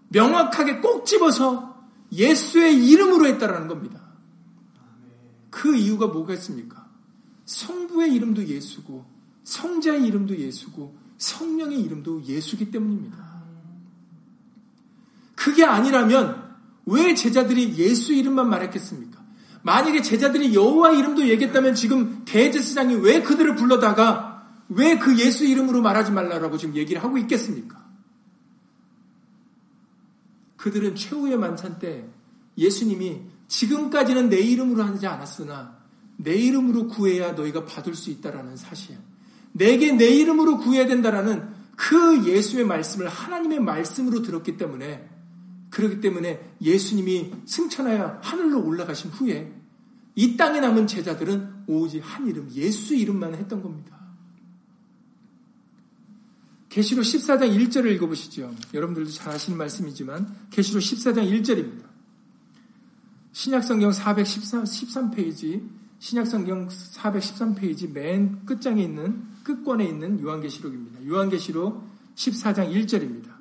명확하게 0.09 0.81
꼭 0.81 1.05
집어서 1.07 1.85
예수의 2.13 2.87
이름으로 2.89 3.27
했다라는 3.27 3.69
겁니다. 3.69 4.01
그 5.51 5.75
이유가 5.75 6.07
뭐겠습니까? 6.07 6.87
성부의 7.45 8.13
이름도 8.15 8.45
예수고 8.47 9.05
성자의 9.45 10.05
이름도 10.07 10.37
예수고 10.37 10.97
성령의 11.19 11.81
이름도 11.81 12.25
예수기 12.25 12.71
때문입니다. 12.71 13.17
그게 15.35 15.65
아니라면 15.65 16.57
왜 16.87 17.15
제자들이 17.15 17.77
예수 17.79 18.13
이름만 18.13 18.49
말했겠습니까? 18.49 19.25
만약에 19.67 20.01
제자들이 20.01 20.55
여호와 20.55 20.93
이름도 20.93 21.27
얘기했다면 21.27 21.75
지금 21.75 22.25
대제사장이 22.25 22.95
왜 22.95 23.21
그들을 23.21 23.57
불러다가 23.57 24.47
왜 24.69 24.97
그 24.97 25.19
예수 25.19 25.45
이름으로 25.45 25.83
말하지 25.83 26.13
말라라고 26.13 26.57
지금 26.57 26.77
얘기를 26.77 27.03
하고 27.03 27.19
있겠습니까? 27.19 27.85
그들은 30.57 30.95
최후의 30.95 31.37
만찬 31.37 31.81
때 31.81 32.05
예수님이 32.57 33.23
지금까지는 33.49 34.29
내 34.29 34.39
이름으로 34.39 34.85
하지 34.85 35.05
않았으나 35.09 35.77
내 36.17 36.37
이름으로 36.37 36.87
구해야 36.87 37.33
너희가 37.33 37.65
받을 37.65 37.97
수 37.97 38.11
있다라는 38.11 38.57
사실. 38.57 38.97
내게 39.51 39.91
내 39.91 40.07
이름으로 40.07 40.59
구해야 40.59 40.87
된다라는 40.87 41.49
그 41.75 42.25
예수의 42.25 42.65
말씀을 42.67 43.09
하나님의 43.09 43.61
말씀으로 43.61 44.23
들었기 44.23 44.57
때문에 44.57 45.16
그렇기 45.77 46.01
때문에 46.01 46.55
예수님이 46.63 47.33
승천하여 47.45 48.21
하늘로 48.23 48.65
올라가신 48.65 49.11
후에 49.11 49.53
이 50.15 50.37
땅에 50.39 50.59
남은 50.59 50.87
제자들은 50.87 51.65
오직 51.67 52.01
한 52.01 52.27
이름, 52.27 52.51
예수 52.53 52.95
이름만 52.95 53.35
했던 53.35 53.63
겁니다. 53.63 53.95
계시록 56.71 57.05
14장 57.05 57.55
1절을 57.55 57.95
읽어보시죠. 57.95 58.55
여러분들도 58.73 59.11
잘 59.11 59.35
아시는 59.35 59.59
말씀이지만 59.59 60.35
계시록 60.51 60.81
14장 60.83 61.31
1절입니다. 61.31 61.85
신약성경 63.33 63.91
413페이지, 63.91 65.69
신약성경 65.99 66.69
413페이지 66.69 67.93
맨 67.93 68.47
끝장에 68.47 68.83
있는 68.83 69.25
끝권에 69.45 69.85
있는 69.85 70.23
요한계시록입니다. 70.23 71.07
요한계시록 71.07 71.87
14장 72.15 72.73
1절입니다. 72.73 73.36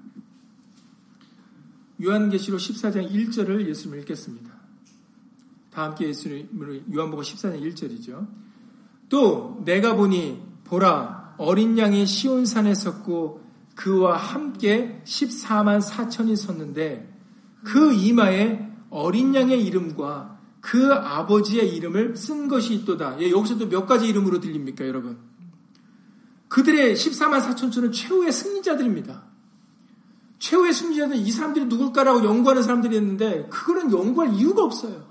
요한계시록 2.03 2.59
14장 2.59 3.11
1절을 3.11 3.67
예수님 3.67 3.99
읽겠습니다. 3.99 4.51
다 5.71 5.83
함께 5.83 6.07
예수님으로 6.07 6.75
요한복음 6.93 7.23
14장 7.23 7.61
1절이죠. 7.61 8.27
또 9.09 9.61
내가 9.65 9.95
보니 9.95 10.41
보라 10.63 11.35
어린 11.37 11.77
양이 11.77 12.05
시온산에 12.05 12.73
섰고 12.73 13.43
그와 13.75 14.17
함께 14.17 15.01
14만 15.05 15.81
4천이 15.81 16.35
섰는데 16.35 17.13
그 17.63 17.93
이마에 17.93 18.71
어린 18.89 19.35
양의 19.35 19.65
이름과 19.65 20.39
그 20.61 20.93
아버지의 20.93 21.75
이름을 21.75 22.15
쓴 22.15 22.47
것이 22.47 22.73
있도다. 22.73 23.21
예, 23.21 23.29
여기서도 23.29 23.69
몇 23.69 23.85
가지 23.85 24.07
이름으로 24.07 24.39
들립니까, 24.39 24.87
여러분? 24.87 25.19
그들의 26.47 26.95
14만 26.95 27.41
4천초는 27.41 27.93
최후의 27.93 28.31
승리자들입니다. 28.31 29.23
최후의 30.39 30.73
승리자들 30.73 31.15
이 31.15 31.31
사람들이 31.31 31.65
누굴까라고 31.65 32.23
연구하는 32.23 32.61
사람들이 32.63 32.95
있는데 32.97 33.47
그거는 33.49 33.91
연구할 33.91 34.33
이유가 34.33 34.63
없어요. 34.63 35.05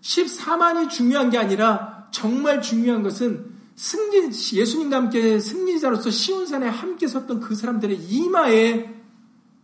14만이 0.00 0.90
중요한 0.90 1.30
게 1.30 1.38
아니라 1.38 2.08
정말 2.10 2.60
중요한 2.60 3.02
것은 3.02 3.52
승리, 3.74 4.26
예수님과 4.26 4.96
함께 4.96 5.38
승리자로서 5.38 6.10
시온산에 6.10 6.68
함께 6.68 7.06
섰던 7.06 7.40
그 7.40 7.54
사람들의 7.54 7.96
이마에 7.96 9.02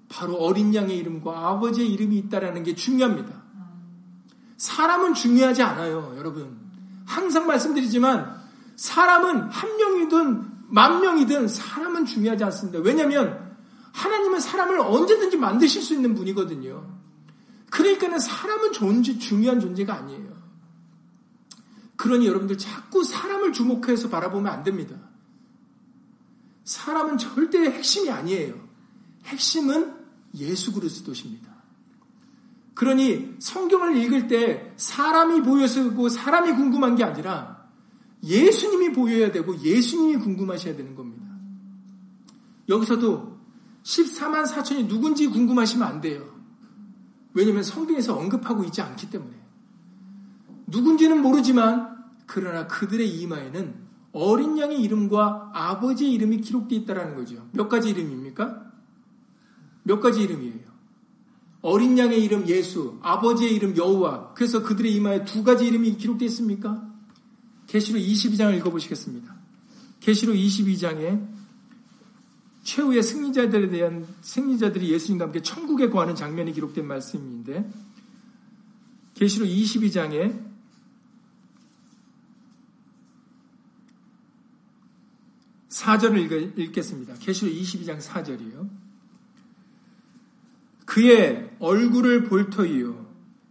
바로 0.09 0.35
어린 0.37 0.75
양의 0.75 0.97
이름과 0.97 1.49
아버지의 1.49 1.93
이름이 1.93 2.17
있다라는 2.17 2.63
게 2.63 2.75
중요합니다. 2.75 3.43
사람은 4.57 5.15
중요하지 5.15 5.63
않아요, 5.63 6.15
여러분. 6.17 6.57
항상 7.05 7.47
말씀드리지만 7.47 8.39
사람은 8.77 9.43
한 9.43 9.77
명이든 9.77 10.45
만 10.69 11.01
명이든 11.01 11.49
사람은 11.49 12.07
중요하지 12.07 12.45
않습니다. 12.45 12.79
왜냐하면 12.81 13.48
하나님은 13.99 14.39
사람을 14.39 14.79
언제든지 14.79 15.37
만드실 15.37 15.83
수 15.83 15.93
있는 15.93 16.15
분이거든요. 16.15 16.87
그러니까는 17.71 18.21
사람은 18.21 18.73
존재, 18.73 19.19
중요한 19.19 19.59
존재가 19.59 19.93
아니에요. 19.93 20.39
그러니 21.97 22.29
여러분들 22.29 22.57
자꾸 22.59 23.03
사람을 23.03 23.53
주목해서 23.53 24.09
바라보면 24.09 24.53
안 24.53 24.63
됩니다. 24.63 24.95
사람은 26.63 27.19
절대 27.19 27.59
핵심이 27.59 28.09
아니에요. 28.09 28.55
핵심은 29.25 29.97
예수 30.37 30.73
그리스도십니다. 30.73 31.49
그러니 32.75 33.35
성경을 33.41 33.97
읽을 33.97 34.29
때 34.29 34.73
사람이 34.77 35.43
보여서고 35.43 36.09
사람이 36.09 36.53
궁금한 36.53 36.95
게 36.95 37.03
아니라 37.03 37.67
예수님이 38.23 38.93
보여야 38.93 39.33
되고 39.33 39.59
예수님이 39.59 40.19
궁금하셔야 40.19 40.77
되는 40.77 40.95
겁니다. 40.95 41.27
여기서도 42.69 43.38
14만 43.89 44.47
4천이 44.47 44.87
누군지 44.87 45.27
궁금하시면 45.29 45.87
안 45.87 46.01
돼요. 46.03 46.29
왜냐하면 47.33 47.63
성경에서 47.63 48.17
언급하고 48.17 48.65
있지 48.65 48.83
않기 48.83 49.09
때문에. 49.09 49.35
누군지는 50.67 51.23
모르지만 51.23 51.97
그러나 52.27 52.67
그들의 52.67 53.09
이마에는 53.09 53.89
어린 54.13 54.59
양의 54.59 54.83
이름과 54.83 55.53
아버지의 55.55 56.13
이름이 56.13 56.43
기록되어 56.43 56.81
있다는 56.81 57.15
거죠. 57.15 57.49
몇 57.53 57.69
가지 57.69 57.89
이름입니까? 57.91 58.73
몇 59.85 60.01
가지 60.01 60.23
이름이에요. 60.23 60.69
어린 61.63 61.97
양의 61.97 62.23
이름 62.23 62.47
예수, 62.47 62.99
아버지의 63.01 63.55
이름 63.55 63.77
여호와. 63.77 64.35
그래서 64.35 64.63
그들의 64.63 64.95
이마에 64.97 65.25
두 65.25 65.43
가지 65.43 65.67
이름이 65.67 65.97
기록되어 65.97 66.27
있습니까? 66.27 66.87
계시록 67.67 68.03
22장을 68.03 68.55
읽어보시겠습니다. 68.59 69.35
계시록 70.01 70.37
22장에 70.37 71.38
최후의 72.69 73.03
승리자들에 73.03 73.71
대한 73.71 74.07
승리자들이 74.21 74.91
예수님과 74.93 75.25
함께 75.27 75.41
천국에 75.41 75.89
거하는 75.89 76.15
장면이 76.15 76.53
기록된 76.53 76.87
말씀인데 76.87 77.67
계시록 79.15 79.49
22장에 79.49 80.47
4절을 85.71 86.59
읽겠습니다. 86.59 87.15
계시록 87.15 87.55
22장 87.55 88.01
4절이요. 88.01 88.69
그의 90.85 91.51
얼굴을 91.61 92.25
볼 92.25 92.51
터이요. 92.51 93.07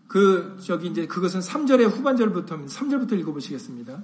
그, 0.07 0.59
저기 0.63 0.89
이제 0.89 1.07
그것은 1.07 1.39
3절의 1.39 1.89
후반절부터입니다. 1.89 2.71
3절부터 2.71 3.19
읽어 3.19 3.33
보시겠습니다. 3.33 4.03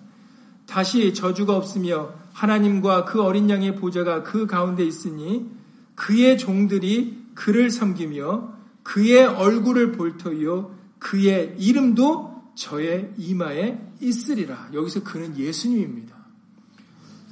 다시 0.65 1.13
저주가 1.13 1.55
없으며 1.55 2.13
하나님과 2.33 3.05
그 3.05 3.21
어린 3.21 3.49
양의 3.49 3.75
보좌가 3.75 4.23
그 4.23 4.47
가운데 4.47 4.83
있으니 4.83 5.49
그의 5.95 6.37
종들이 6.37 7.23
그를 7.35 7.69
섬기며 7.69 8.53
그의 8.83 9.25
얼굴을 9.25 9.91
볼 9.93 10.17
터이요. 10.17 10.75
그의 10.99 11.55
이름도 11.57 12.51
저의 12.55 13.13
이마에 13.17 13.79
있으리라. 14.01 14.69
여기서 14.73 15.03
그는 15.03 15.37
예수님입니다. 15.37 16.15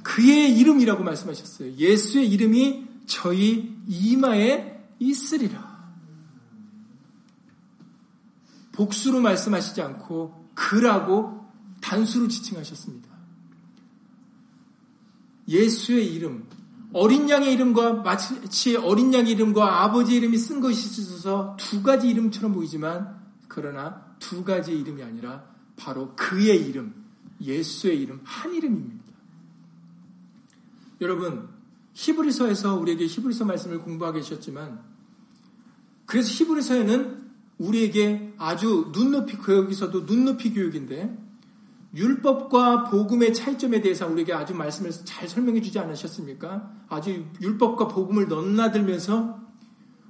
그의 0.02 0.58
이름이라고 0.58 1.04
말씀하셨어요. 1.04 1.74
예수의 1.74 2.28
이름이 2.30 2.86
저희 3.06 3.76
이마에 3.86 4.80
있으리라. 4.98 5.72
복수로 8.72 9.20
말씀하시지 9.20 9.82
않고 9.82 10.50
그라고 10.54 11.46
단수로 11.80 12.28
지칭하셨습니다. 12.28 13.11
예수의 15.48 16.14
이름, 16.14 16.46
어린 16.92 17.28
양의 17.28 17.52
이름과 17.54 18.02
마치 18.02 18.76
어린 18.76 19.12
양의 19.14 19.32
이름과 19.32 19.82
아버지 19.82 20.14
이름이 20.16 20.36
쓴 20.36 20.60
것이 20.60 21.00
있어서 21.00 21.56
두 21.58 21.82
가지 21.82 22.08
이름처럼 22.08 22.52
보이지만 22.52 23.20
그러나 23.48 24.14
두 24.18 24.44
가지 24.44 24.78
이름이 24.78 25.02
아니라 25.02 25.44
바로 25.76 26.14
그의 26.16 26.66
이름, 26.66 26.94
예수의 27.40 28.00
이름, 28.00 28.20
한 28.24 28.54
이름입니다. 28.54 29.12
여러분, 31.00 31.48
히브리서에서 31.94 32.76
우리에게 32.76 33.06
히브리서 33.06 33.44
말씀을 33.44 33.80
공부하게 33.80 34.20
하셨지만 34.20 34.80
그래서 36.06 36.28
히브리서에는 36.30 37.22
우리에게 37.58 38.34
아주 38.38 38.90
눈높이 38.92 39.36
교육에서도 39.36 40.06
눈높이 40.06 40.52
교육인데 40.52 41.16
율법과 41.94 42.84
복음의 42.84 43.34
차이점에 43.34 43.82
대해서 43.82 44.06
우리에게 44.08 44.32
아주 44.32 44.54
말씀을 44.54 44.90
잘 45.04 45.28
설명해 45.28 45.60
주지 45.60 45.78
않으셨습니까? 45.78 46.70
아주 46.88 47.24
율법과 47.40 47.88
복음을 47.88 48.28
넘나들면서 48.28 49.40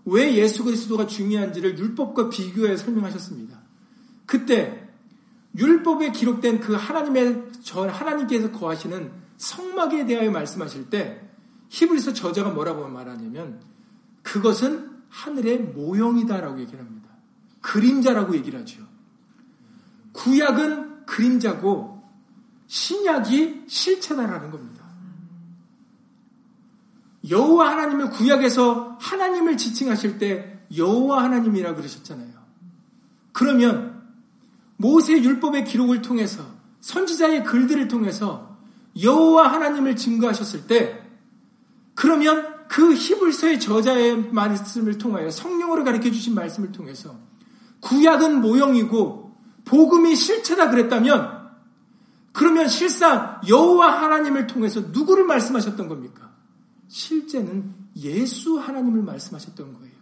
왜 0.05 0.35
예수 0.35 0.65
그리스도가 0.65 1.07
중요한지를 1.07 1.79
율법과 1.79 2.29
비교해 2.29 2.77
설명하셨습니다. 2.77 3.61
그때 4.27 4.89
율법에 5.57 6.13
기록된 6.13 6.61
그 6.61 6.75
하나님의 6.75 7.53
전 7.63 7.89
하나님께서 7.89 8.53
거하시는 8.53 9.13
성막에 9.37 10.07
대하여 10.07 10.31
말씀하실 10.31 10.89
때 10.89 11.29
히브리서 11.69 12.13
저자가 12.13 12.51
뭐라고 12.51 12.87
말하냐면 12.89 13.61
그것은 14.23 14.91
하늘의 15.09 15.59
모형이다라고 15.59 16.61
얘기를 16.61 16.81
합니다. 16.81 17.11
그림자라고 17.61 18.35
얘기를 18.37 18.61
하죠. 18.61 18.83
구약은 20.13 20.92
그림자고 21.07 22.03
신약이 22.67 23.65
실체다라는 23.67 24.51
겁니다. 24.51 24.83
여호와 27.29 27.71
하나님을 27.71 28.11
구약에서 28.11 28.99
하나님을 29.01 29.57
지칭하실 29.57 30.19
때 30.19 30.61
여호와 30.77 31.25
하나님이라 31.25 31.75
그러셨잖아요. 31.75 32.33
그러면 33.33 34.03
모세 34.77 35.23
율법의 35.23 35.65
기록을 35.65 36.03
통해서 36.03 36.45
선지자의 36.81 37.45
글들을 37.45 37.89
통해서 37.89 38.59
여호와 39.01 39.53
하나님을 39.53 39.97
증거하셨을 39.97 40.67
때 40.67 41.01
그러면 41.95 42.67
그 42.69 42.95
히브리서의 42.95 43.61
저자의 43.61 44.31
말씀을 44.33 44.99
통하여 44.99 45.31
성령으로 45.31 45.85
가르쳐 45.85 46.11
주신 46.11 46.35
말씀을 46.35 46.73
통해서 46.73 47.17
구약은 47.81 48.41
모형이고 48.41 49.32
복음이 49.73 50.15
실체다 50.15 50.69
그랬다면 50.69 51.51
그러면 52.33 52.69
실상 52.69 53.41
여호와 53.49 54.03
하나님을 54.03 54.47
통해서 54.47 54.81
누구를 54.81 55.25
말씀하셨던 55.25 55.89
겁니까? 55.89 56.31
실제는 56.89 57.73
예수 57.97 58.59
하나님을 58.59 59.03
말씀하셨던 59.03 59.73
거예요. 59.73 59.93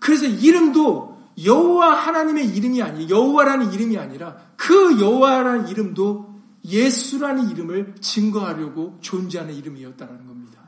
그래서 0.00 0.26
이름도 0.26 1.20
여호와 1.44 1.94
하나님의 1.94 2.48
이름이 2.48 2.82
아니 2.82 3.08
여호와라는 3.08 3.72
이름이 3.72 3.96
아니라 3.96 4.36
그 4.56 5.00
여호와라는 5.00 5.68
이름도 5.68 6.34
예수라는 6.64 7.48
이름을 7.50 7.94
증거하려고 8.00 8.98
존재하는 9.00 9.54
이름이었다는 9.54 10.26
겁니다. 10.26 10.60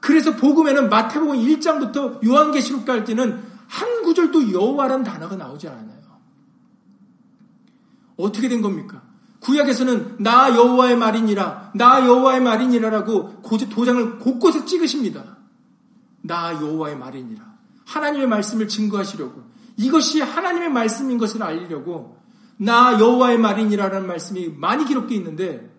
그래서 0.00 0.34
복음에는 0.36 0.88
마태복음 0.88 1.36
1장부터 1.36 2.26
요한계시록까지는 2.26 3.42
한 3.68 4.02
구절도 4.02 4.52
여호와라는 4.52 5.04
단어가 5.04 5.36
나오지 5.36 5.68
않아요. 5.68 5.99
어떻게 8.22 8.48
된 8.48 8.62
겁니까? 8.62 9.02
구약에서는 9.40 10.16
나 10.18 10.54
여호와의 10.54 10.96
말이니라, 10.96 11.72
나 11.74 12.06
여호와의 12.06 12.40
말이니라라고 12.40 13.42
도장을 13.42 14.18
곳곳에 14.18 14.64
찍으십니다. 14.64 15.38
나 16.22 16.52
여호와의 16.52 16.98
말이니라. 16.98 17.50
하나님의 17.86 18.28
말씀을 18.28 18.68
증거하시려고 18.68 19.42
이것이 19.76 20.20
하나님의 20.20 20.70
말씀인 20.70 21.18
것을 21.18 21.42
알리려고 21.42 22.18
나 22.56 23.00
여호와의 23.00 23.38
말이니라라는 23.38 24.06
말씀이 24.06 24.48
많이 24.48 24.84
기록되어 24.84 25.16
있는데 25.16 25.74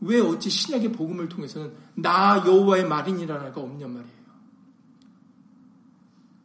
왜 0.00 0.20
어찌 0.20 0.50
신약의 0.50 0.92
복음을 0.92 1.28
통해서는 1.28 1.72
나 1.94 2.42
여호와의 2.44 2.86
말이니라가 2.86 3.60
없냔 3.60 3.92
말이에요. 3.92 4.20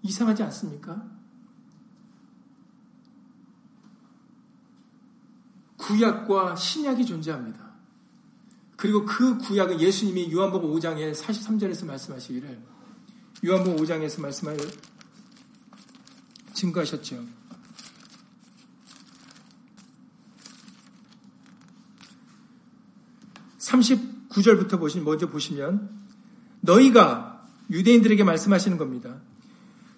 이상하지 0.04 0.44
않습니까? 0.44 1.04
구약과 5.86 6.56
신약이 6.56 7.06
존재합니다. 7.06 7.60
그리고 8.76 9.06
그 9.06 9.38
구약은 9.38 9.80
예수님이 9.80 10.32
요한복음 10.32 10.72
5장에 10.72 11.14
43절에서 11.14 11.86
말씀하시기를 11.86 12.60
요한복음 13.46 13.84
5장에서 13.84 14.22
말씀을 14.22 14.58
증거하셨죠. 16.54 17.24
39절부터 23.60 24.80
보시, 24.80 25.00
먼저 25.00 25.28
보시면, 25.28 25.90
너희가 26.62 27.44
유대인들에게 27.70 28.24
말씀하시는 28.24 28.78
겁니다. 28.78 29.18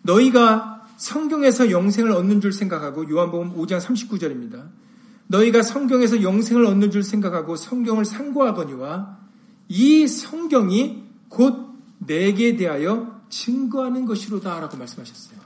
너희가 0.02 0.88
성경에서 0.98 1.72
영생을 1.72 2.12
얻는 2.12 2.42
줄 2.42 2.52
생각하고, 2.52 3.10
요한복음 3.10 3.56
5장 3.56 3.80
39절입니다. 3.80 4.70
너희가 5.28 5.62
성경에서 5.62 6.24
영생을 6.24 6.66
얻는 6.66 6.92
줄 6.92 7.04
생각하고 7.04 7.56
성경을 7.56 8.06
상고하거니와 8.06 9.18
이 9.70 10.08
성경이 10.08 11.04
곧 11.30 11.68
내게 12.00 12.56
대하여 12.56 13.22
증거하는 13.30 14.06
것이로다 14.06 14.60
라고 14.60 14.78
말씀하셨어요. 14.78 15.38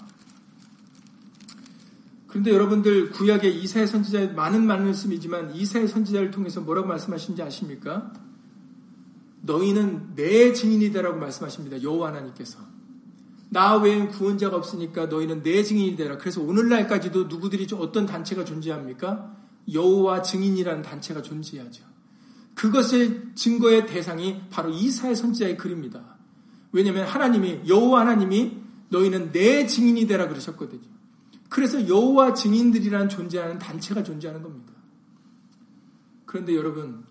그런데 2.28 2.52
여러분들 2.52 3.12
구약의 3.12 3.62
이사의 3.62 3.88
선지자의 3.88 4.34
많은 4.36 4.66
말씀이지만 4.66 5.54
이사의 5.56 5.88
선지자를 5.88 6.32
통해서 6.32 6.62
뭐라고 6.62 6.88
말씀하신지 6.88 7.42
아십니까? 7.42 8.14
너희는 9.42 10.16
내 10.16 10.54
증인이 10.54 10.92
되라고 10.92 11.20
말씀하십니다. 11.20 11.82
여호와 11.82 12.10
하나님께서. 12.10 12.60
나 13.50 13.76
외엔 13.76 14.08
구원자가 14.10 14.56
없으니까 14.56 15.08
너희는 15.08 15.44
내 15.44 15.62
증인이 15.64 15.98
되라. 15.98 16.18
그래서 16.18 16.42
오늘날까지도 16.42 17.26
누구들이 17.26 17.68
어떤 17.74 18.06
단체가 18.06 18.46
존재합니까? 18.46 19.41
여호와 19.72 20.22
증인이라는 20.22 20.82
단체가 20.82 21.22
존재하죠. 21.22 21.84
그것의 22.56 23.34
증거의 23.36 23.88
대상이 23.88 24.42
바로 24.50 24.70
이사의 24.70 25.16
선지자의 25.16 25.58
글입니다. 25.58 26.18
왜냐하면 26.72 27.08
하나님이 27.08 27.62
여호와 27.68 28.02
하나님이 28.02 28.58
너희는 28.90 29.32
내 29.32 29.66
증인이 29.66 30.06
되라 30.08 30.28
그러셨거든요. 30.28 30.82
그래서 31.50 31.88
여호와 31.88 32.34
증인들이라는 32.34 33.10
존재하는 33.10 33.60
단체가 33.60 34.04
존재하는 34.04 34.42
겁니다. 34.42 34.74
그런데 36.26 36.56
여러분 36.56 37.04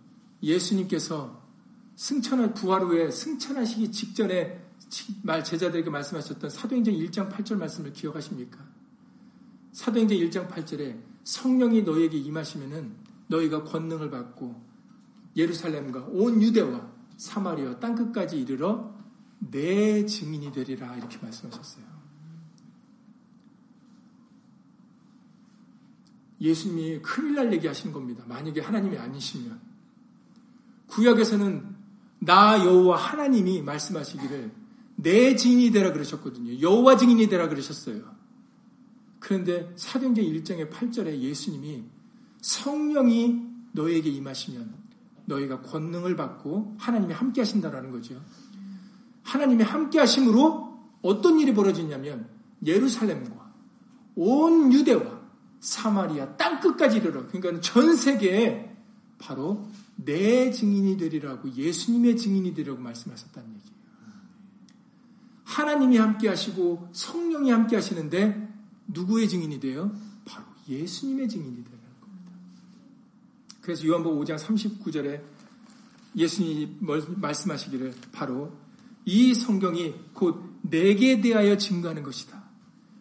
예수님께서 0.43 1.43
승천할 1.97 2.55
부활 2.55 2.83
후에 2.83 3.11
승천하시기 3.11 3.93
직전에 3.93 4.65
말 5.23 5.45
제자들에게 5.45 5.91
말씀하셨던 5.91 6.49
사도행전 6.49 6.95
1장 6.95 7.31
8절 7.31 7.57
말씀을 7.57 7.93
기억하십니까? 7.93 8.59
사도행전 9.73 10.17
1장 10.19 10.49
8절에 10.49 11.10
성령이 11.31 11.83
너에게 11.83 12.19
임하시면은 12.19 12.93
너희가 13.29 13.63
권능을 13.63 14.11
받고 14.11 14.61
예루살렘과 15.37 16.07
온 16.11 16.43
유대와 16.43 16.91
사마리아 17.17 17.79
땅 17.79 17.95
끝까지 17.95 18.41
이르러 18.41 18.93
내 19.39 20.05
증인이 20.05 20.51
되리라 20.51 20.97
이렇게 20.97 21.19
말씀하셨어요. 21.19 21.85
예수님이 26.41 27.01
큰일 27.01 27.37
날 27.37 27.53
얘기하시는 27.53 27.93
겁니다. 27.93 28.25
만약에 28.27 28.61
하나님이 28.61 28.99
아니시면 28.99 29.61
구약에서는 30.89 31.77
나 32.21 32.65
여호와 32.65 32.99
하나님이 32.99 33.63
말씀하시기를 33.63 34.53
내 34.97 35.37
증인이 35.37 35.71
되라 35.71 35.93
그러셨거든요. 35.93 36.61
여호와 36.61 36.97
증인이 36.97 37.29
되라 37.29 37.49
그러셨어요. 37.49 38.20
그런데 39.21 39.71
사도행전 39.77 40.25
1장의 40.25 40.71
8절에 40.71 41.19
예수님이 41.21 41.85
성령이 42.41 43.47
너에게 43.73 44.11
임하시면 44.11 44.75
너희가 45.27 45.61
권능을 45.61 46.17
받고 46.17 46.77
하나님이 46.79 47.13
함께 47.13 47.43
하신다라는 47.43 47.93
거죠. 47.93 48.21
하나님이 49.23 49.63
함께 49.63 50.01
하심으로 50.01 50.71
어떤 51.03 51.39
일이 51.39 51.55
벌어지냐면 51.55 52.29
예루살렘과 52.65 53.53
온 54.17 54.73
유대와 54.73 55.21
사마리아 55.61 56.37
땅 56.37 56.59
끝까지 56.59 56.99
이르러 56.99 57.27
그러니까 57.27 57.61
전 57.61 57.95
세계에 57.95 58.75
바로 59.19 59.69
내 59.97 60.51
증인이 60.51 60.97
되리라고 60.97 61.53
예수님의 61.53 62.17
증인이 62.17 62.55
되리라고 62.55 62.81
말씀하셨다는 62.81 63.51
얘기예요. 63.51 63.81
하나님이 65.45 65.99
함께 65.99 66.29
하시고 66.29 66.89
성령이 66.93 67.51
함께 67.51 67.77
하시는데 67.77 68.50
누구의 68.93 69.29
증인이 69.29 69.61
돼요? 69.61 69.93
바로 70.25 70.45
예수님의 70.69 71.29
증인이 71.29 71.65
되는 71.65 71.79
겁니다. 72.01 72.33
그래서 73.61 73.87
요한복음 73.87 74.23
5장 74.25 74.39
39절에 74.39 75.23
예수님이 76.17 76.77
말씀하시기를 77.17 77.95
바로 78.13 78.53
이 79.05 79.35
성경이 79.35 79.95
곧 80.13 80.59
내게 80.63 81.21
대하여 81.21 81.57
증거하는 81.57 82.03
것이다. 82.03 82.43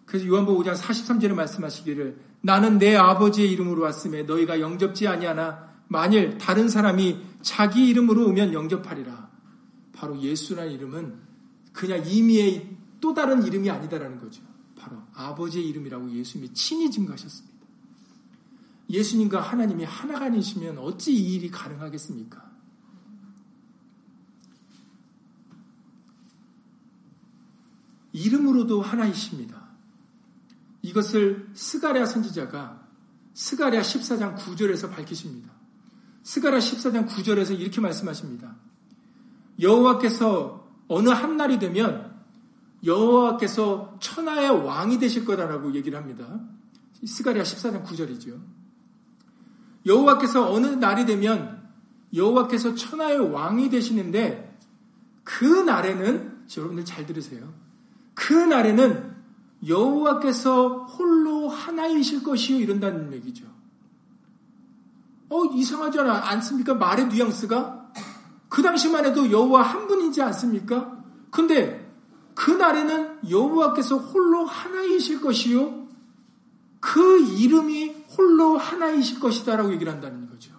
그래서 0.06 0.26
요한복음 0.28 0.64
5장 0.64 0.76
43절에 0.76 1.34
말씀하시기를 1.34 2.18
나는 2.42 2.78
내 2.78 2.96
아버지의 2.96 3.52
이름으로 3.52 3.82
왔음에 3.84 4.24
너희가 4.24 4.60
영접지 4.60 5.08
아니하나 5.08 5.70
만일 5.88 6.38
다른 6.38 6.70
사람이 6.70 7.20
자기 7.42 7.90
이름으로 7.90 8.28
오면 8.28 8.54
영접하리라. 8.54 9.30
바로 9.94 10.20
예수라는 10.22 10.72
이름은 10.72 11.16
그냥 11.74 12.04
임의의 12.06 12.78
또 13.02 13.14
다른 13.14 13.44
이름이 13.44 13.70
아니다라는 13.70 14.20
거죠. 14.20 14.49
바로 14.80 15.04
아버지의 15.14 15.68
이름이라고 15.68 16.12
예수님이 16.12 16.54
친히 16.54 16.90
증거하셨습니다. 16.90 17.60
예수님과 18.90 19.42
하나님이 19.42 19.84
하나가 19.84 20.26
아니시면 20.26 20.80
어찌 20.80 21.14
이 21.14 21.36
일이 21.36 21.52
가능하겠습니까? 21.52 22.50
이름으로도 28.14 28.82
하나이십니다. 28.82 29.70
이것을 30.82 31.50
스가랴 31.54 32.06
선지자가 32.06 32.88
스가랴 33.34 33.82
14장 33.82 34.36
9절에서 34.38 34.92
밝히십니다. 34.92 35.52
스가랴 36.24 36.58
14장 36.60 37.08
9절에서 37.08 37.60
이렇게 37.60 37.82
말씀하십니다. 37.82 38.56
여호와께서 39.60 40.68
어느 40.88 41.10
한 41.10 41.38
날이 41.38 41.60
되면 41.60 42.09
여호와께서 42.84 43.98
천하의 44.00 44.66
왕이 44.66 45.00
되실 45.00 45.26
거다라고 45.26 45.74
얘기를 45.76 45.98
합니다. 45.98 46.40
스가랴 47.06 47.44
14장 47.44 47.84
9절이죠. 47.86 48.40
여호와께서 49.86 50.52
어느 50.52 50.68
날이 50.68 51.06
되면 51.06 51.68
여호와께서 52.14 52.76
천하의 52.76 53.32
왕이 53.32 53.70
되시는데 53.70 54.58
그 55.24 55.46
날에는 55.46 56.46
여러분들 56.58 56.86
잘 56.86 57.06
들으세요. 57.06 57.54
그 58.14 58.34
날에는 58.34 59.16
여호와께서 59.68 60.86
홀로 60.86 61.50
하나이실 61.50 62.24
것이요 62.24 62.60
이런다는 62.60 63.14
얘기죠. 63.14 63.46
어 65.30 65.46
이상하지 65.46 66.00
않습니까? 66.00 66.74
말의 66.74 67.08
뉘앙스가 67.10 67.92
그 68.50 68.64
당시만 68.64 69.06
해도 69.06 69.32
여호와 69.32 69.62
한 69.62 69.88
분이지 69.88 70.22
않습니까? 70.24 70.98
근데 71.30 71.79
그 72.40 72.52
날에는 72.52 73.30
여호와께서 73.30 73.98
홀로 73.98 74.46
하나이실 74.46 75.20
것이요 75.20 75.90
그 76.80 77.20
이름이 77.20 78.06
홀로 78.18 78.56
하나이실 78.58 79.20
것이다라고 79.20 79.74
얘기를 79.74 79.92
한다는 79.92 80.30
거죠. 80.30 80.54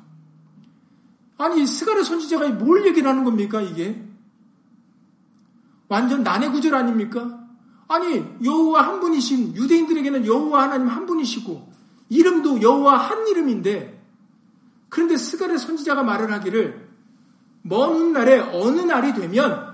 아니 1.39 1.67
스가랴 1.67 2.03
선지자가 2.03 2.51
뭘 2.51 2.85
얘기를 2.85 3.09
하는 3.09 3.25
겁니까 3.25 3.63
이게? 3.63 4.07
완전 5.89 6.23
난해 6.23 6.51
구절 6.51 6.75
아닙니까? 6.75 7.47
아니 7.89 8.27
여호와 8.45 8.87
한 8.87 9.01
분이신 9.01 9.57
유대인들에게는 9.57 10.27
여호와 10.27 10.65
하나님 10.65 10.87
한 10.87 11.07
분이시고 11.07 11.73
이름도 12.11 12.61
여호와 12.61 12.99
한 12.99 13.27
이름인데 13.27 14.05
그런데 14.91 15.17
스가랴 15.17 15.57
선지자가 15.57 16.03
말을 16.03 16.31
하기를 16.31 16.91
먼 17.63 17.95
훗날에 17.95 18.39
어느 18.39 18.81
날이 18.81 19.15
되면 19.15 19.70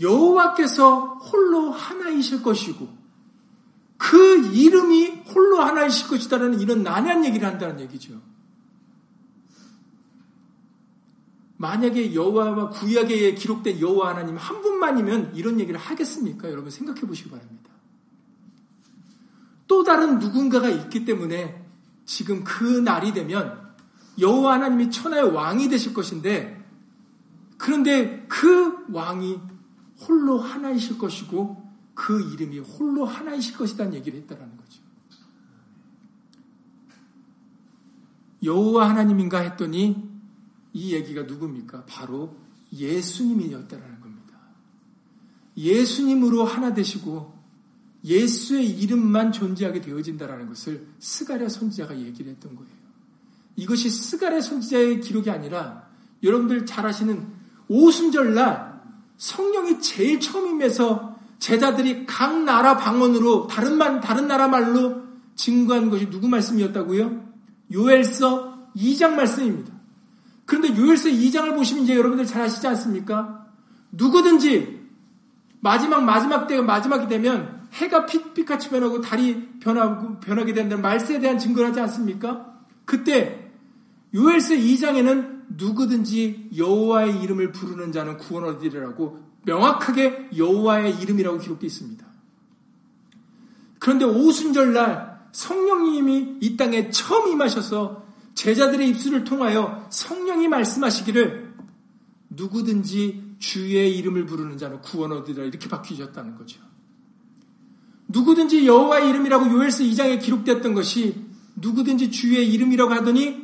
여호와께서 0.00 1.14
홀로 1.18 1.70
하나이실 1.70 2.42
것이고 2.42 2.88
그 3.96 4.46
이름이 4.52 5.22
홀로 5.34 5.60
하나이실 5.60 6.08
것이다라는 6.08 6.60
이런 6.60 6.82
난해한 6.82 7.24
얘기를 7.24 7.46
한다는 7.46 7.80
얘기죠. 7.80 8.20
만약에 11.56 12.14
여호와와 12.14 12.70
구약에 12.70 13.34
기록된 13.34 13.80
여호와 13.80 14.10
하나님 14.10 14.36
한 14.36 14.60
분만이면 14.60 15.34
이런 15.34 15.60
얘기를 15.60 15.78
하겠습니까? 15.78 16.50
여러분 16.50 16.70
생각해 16.70 17.02
보시기 17.02 17.30
바랍니다. 17.30 17.70
또 19.66 19.82
다른 19.82 20.18
누군가가 20.18 20.68
있기 20.68 21.04
때문에 21.04 21.64
지금 22.04 22.44
그 22.44 22.64
날이 22.64 23.12
되면 23.12 23.72
여호와 24.18 24.54
하나님이 24.54 24.90
천하의 24.90 25.30
왕이 25.32 25.68
되실 25.68 25.94
것인데 25.94 26.62
그런데 27.56 28.26
그 28.28 28.84
왕이 28.92 29.40
홀로 30.00 30.38
하나이실 30.38 30.98
것이고 30.98 31.62
그 31.94 32.32
이름이 32.32 32.58
홀로 32.58 33.04
하나이실 33.04 33.56
것이라는 33.56 33.94
얘기를 33.94 34.18
했다라는 34.20 34.56
거죠. 34.56 34.82
여호와 38.42 38.90
하나님인가 38.90 39.38
했더니 39.40 40.10
이 40.72 40.92
얘기가 40.92 41.22
누굽니까? 41.22 41.86
바로 41.86 42.36
예수님이었다라는 42.72 44.00
겁니다. 44.00 44.38
예수님으로 45.56 46.44
하나 46.44 46.74
되시고 46.74 47.32
예수의 48.04 48.68
이름만 48.68 49.32
존재하게 49.32 49.80
되어진다라는 49.80 50.48
것을 50.48 50.86
스가랴 50.98 51.48
선지자가 51.48 51.98
얘기를 52.00 52.32
했던 52.32 52.54
거예요. 52.54 52.74
이것이 53.56 53.88
스가랴 53.88 54.40
선지자의 54.40 55.00
기록이 55.00 55.30
아니라 55.30 55.88
여러분들 56.22 56.66
잘 56.66 56.84
아시는 56.84 57.26
오순절날 57.68 58.73
성령이 59.16 59.80
제일 59.80 60.20
처음 60.20 60.46
임해서 60.46 61.14
제자들이 61.38 62.06
각 62.06 62.42
나라 62.44 62.76
방언으로 62.76 63.46
다른 63.46 63.76
말 63.76 64.00
다른 64.00 64.26
나라 64.26 64.48
말로 64.48 65.02
증거한 65.36 65.90
것이 65.90 66.10
누구 66.10 66.28
말씀이었다고요? 66.28 67.22
요엘서 67.72 68.70
2장 68.76 69.14
말씀입니다. 69.14 69.72
그런데 70.46 70.76
요엘서 70.76 71.08
2장을 71.08 71.54
보시면 71.54 71.84
이제 71.84 71.96
여러분들 71.96 72.26
잘 72.26 72.42
아시지 72.42 72.66
않습니까? 72.66 73.46
누구든지 73.92 74.84
마지막 75.60 76.04
마지막 76.04 76.46
때가 76.46 76.62
마지막이 76.62 77.08
되면 77.08 77.68
해가 77.72 78.06
핏빛같이 78.06 78.68
변하고 78.68 79.00
달이 79.00 79.58
변하고 79.60 80.20
변하게 80.20 80.52
된다는 80.52 80.82
말세에 80.82 81.18
대한 81.20 81.38
증거를 81.38 81.70
하지 81.70 81.80
않습니까? 81.80 82.54
그때 82.84 83.50
요엘서 84.14 84.54
2장에는 84.54 85.33
누구든지 85.48 86.50
여호와의 86.56 87.22
이름을 87.22 87.52
부르는 87.52 87.92
자는 87.92 88.16
구원 88.18 88.44
얻으리라고 88.44 89.20
명확하게 89.44 90.30
여호와의 90.36 91.00
이름이라고 91.00 91.38
기록되어 91.38 91.66
있습니다. 91.66 92.06
그런데 93.78 94.04
오순절날 94.04 95.28
성령님이 95.32 96.38
이 96.40 96.56
땅에 96.56 96.90
처음 96.90 97.30
임하셔서 97.32 98.04
제자들의 98.34 98.88
입술을 98.90 99.24
통하여 99.24 99.86
성령이 99.90 100.48
말씀하시기를 100.48 101.54
누구든지 102.30 103.36
주의 103.38 103.96
이름을 103.98 104.26
부르는 104.26 104.58
자는 104.58 104.80
구원 104.80 105.12
얻으리라 105.12 105.44
이렇게 105.44 105.68
바뀌셨다는 105.68 106.36
거죠. 106.36 106.60
누구든지 108.08 108.66
여호와의 108.66 109.10
이름이라고 109.10 109.50
요엘서 109.52 109.84
2장에 109.84 110.20
기록됐던 110.20 110.74
것이 110.74 111.26
누구든지 111.56 112.10
주의 112.10 112.52
이름이라고 112.52 112.92
하더니 112.92 113.43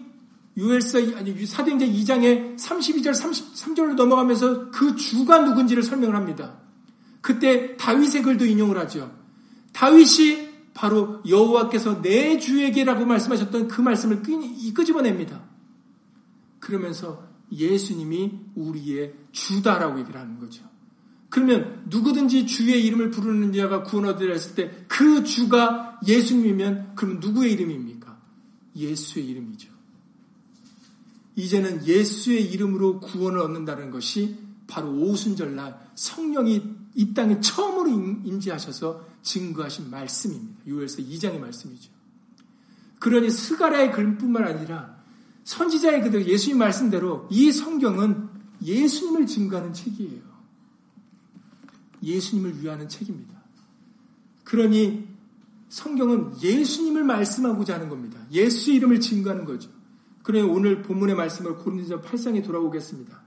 요엘서 0.61 1.17
아니 1.17 1.47
사도행전 1.47 1.89
2장에 1.89 2.57
32절 2.57 3.13
33절로 3.13 3.95
넘어가면서 3.95 4.71
그 4.71 4.95
주가 4.97 5.39
누군지를 5.39 5.83
설명을 5.83 6.15
합니다. 6.15 6.61
그때 7.21 7.77
다윗의 7.77 8.23
글도 8.23 8.45
인용을 8.45 8.79
하죠. 8.79 9.15
다윗이 9.73 10.51
바로 10.75 11.23
여호와께서 11.27 12.03
내 12.03 12.39
주에게라고 12.39 13.05
말씀하셨던 13.05 13.69
그 13.69 13.81
말씀을 13.81 14.23
끄집어냅니다. 14.75 15.43
그러면서 16.61 17.29
예수님이 17.51 18.39
우리의 18.55 19.15
주다라고 19.33 19.99
얘기를 20.01 20.21
하는 20.21 20.39
거죠. 20.39 20.63
그러면 21.31 21.83
누구든지 21.87 22.47
주의 22.47 22.85
이름을 22.87 23.11
부르는 23.11 23.53
자가 23.53 23.83
구원 23.83 24.07
얻으라 24.07 24.33
했을 24.33 24.55
때 24.55 24.87
그 24.89 25.25
주가 25.25 25.99
예수님이면 26.07 26.95
그럼 26.95 27.21
누구의 27.21 27.53
이름입니까? 27.53 28.21
예수의 28.77 29.27
이름이죠. 29.29 29.70
이제는 31.37 31.87
예수의 31.87 32.51
이름으로 32.53 33.01
구원을 33.01 33.39
얻는다는 33.41 33.91
것이 33.91 34.37
바로 34.67 34.91
오순절날 34.93 35.93
성령이 35.95 36.63
이 36.95 37.15
땅에 37.15 37.41
처음으로 37.41 37.89
인지하셔서 38.25 39.07
증거하신 39.23 39.91
말씀입니다. 39.91 40.61
요엘서 40.67 41.03
2장의 41.03 41.39
말씀이죠. 41.39 41.91
그러니 42.99 43.31
스가랴의 43.31 43.93
글뿐만 43.93 44.45
아니라 44.45 45.01
선지자의 45.45 46.03
그대로 46.03 46.25
예수님 46.25 46.59
말씀대로 46.59 47.29
이 47.31 47.51
성경은 47.51 48.29
예수님을 48.63 49.27
증거하는 49.27 49.73
책이에요. 49.73 50.21
예수님을 52.03 52.61
위하는 52.61 52.89
책입니다. 52.89 53.41
그러니 54.45 55.09
성경은 55.69 56.43
예수님을 56.43 57.05
말씀하고자 57.05 57.75
하는 57.75 57.89
겁니다. 57.89 58.19
예수 58.33 58.73
이름을 58.73 59.01
증거하는 59.01 59.45
거죠. 59.45 59.71
그러니 60.23 60.47
오늘 60.49 60.83
본문의 60.83 61.15
말씀을 61.17 61.57
고린도전 61.57 62.03
8장에 62.03 62.45
돌아오겠습니다. 62.45 63.21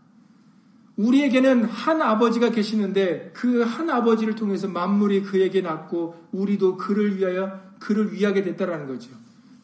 우리에게는 0.96 1.64
한 1.66 2.02
아버지가 2.02 2.50
계시는데 2.52 3.32
그 3.34 3.64
한 3.64 3.90
아버지를 3.90 4.36
통해서 4.36 4.68
만물이 4.68 5.24
그에게 5.24 5.62
낳고 5.62 6.16
우리도 6.32 6.78
그를 6.78 7.18
위하여 7.18 7.60
그를 7.80 8.14
위하게 8.14 8.44
됐다라는 8.44 8.88
거죠. 8.88 9.10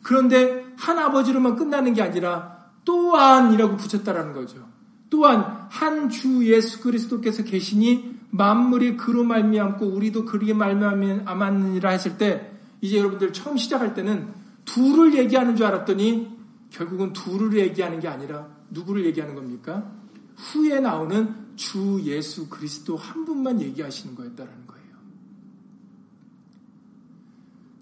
그런데 0.01 0.65
한 0.77 0.97
아버지로만 0.97 1.55
끝나는 1.55 1.93
게 1.93 2.01
아니라 2.01 2.71
또한이라고 2.85 3.77
붙였다라는 3.77 4.33
거죠. 4.33 4.67
또한 5.09 5.67
한 5.69 6.09
주 6.09 6.45
예수 6.47 6.81
그리스도께서 6.81 7.43
계시니 7.43 8.17
만물이 8.31 8.97
그로 8.97 9.23
말미암고 9.23 9.85
우리도 9.85 10.25
그리게 10.25 10.53
말미암았느니라 10.53 11.89
했을 11.91 12.17
때 12.17 12.51
이제 12.81 12.97
여러분들 12.97 13.33
처음 13.33 13.57
시작할 13.57 13.93
때는 13.93 14.27
둘을 14.65 15.15
얘기하는 15.15 15.55
줄 15.55 15.65
알았더니 15.65 16.38
결국은 16.69 17.13
둘을 17.13 17.57
얘기하는 17.57 17.99
게 17.99 18.07
아니라 18.07 18.47
누구를 18.69 19.05
얘기하는 19.05 19.35
겁니까? 19.35 19.91
후에 20.35 20.79
나오는 20.79 21.55
주 21.55 21.99
예수 22.03 22.47
그리스도 22.47 22.95
한 22.95 23.25
분만 23.25 23.59
얘기하시는 23.61 24.15
거였다라는 24.15 24.67
거예요. 24.67 24.79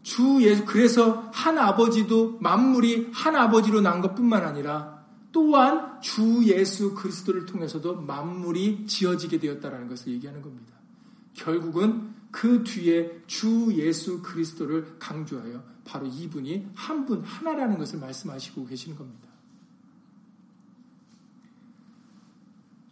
주 0.02 0.42
예수 0.42 0.66
그래서 0.66 1.30
한 1.34 1.58
아버지도 1.58 2.38
만물이 2.40 3.12
한 3.14 3.36
아버지로 3.36 3.82
난 3.82 4.02
것뿐만 4.02 4.44
아니라 4.44 5.06
또한 5.32 6.02
주 6.02 6.44
예수 6.46 6.96
그리스도를 6.96 7.46
통해서도 7.46 8.02
만물이 8.02 8.88
지어지게 8.88 9.40
되었다라는 9.40 9.88
것을 9.88 10.14
얘기하는 10.14 10.42
겁니다. 10.42 10.74
결국은 11.34 12.16
그 12.32 12.64
뒤에 12.64 13.22
주 13.28 13.72
예수 13.74 14.22
그리스도를 14.24 14.96
강조하여 14.98 15.64
바로 15.88 16.06
이분이 16.06 16.72
한 16.76 17.06
분 17.06 17.24
하나라는 17.24 17.78
것을 17.78 18.00
말씀하시고 18.00 18.66
계시는 18.66 18.98
겁니다. 18.98 19.30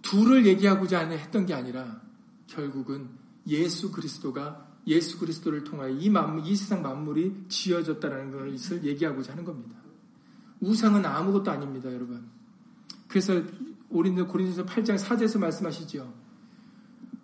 둘을 0.01 0.45
얘기하고자 0.45 1.09
했던 1.09 1.45
게 1.45 1.53
아니라 1.53 2.01
결국은 2.47 3.09
예수 3.47 3.91
그리스도가 3.91 4.65
예수 4.87 5.19
그리스도를 5.19 5.63
통하여 5.63 5.89
이 5.89 6.09
만물, 6.09 6.45
이 6.45 6.55
세상 6.55 6.81
만물이 6.81 7.45
지어졌다는 7.49 8.53
것을 8.53 8.85
얘기하고자 8.85 9.33
하는 9.33 9.43
겁니다. 9.43 9.75
우상은 10.61 11.05
아무것도 11.05 11.51
아닙니다, 11.51 11.91
여러분. 11.91 12.29
그래서 13.07 13.41
고린도 13.89 14.27
고린도서 14.27 14.65
8장 14.65 14.97
4절에서 14.97 15.39
말씀하시죠. 15.39 16.13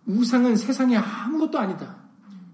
우상은 0.07 0.55
세상에 0.55 0.97
아무것도 0.97 1.57
아니다. 1.59 2.00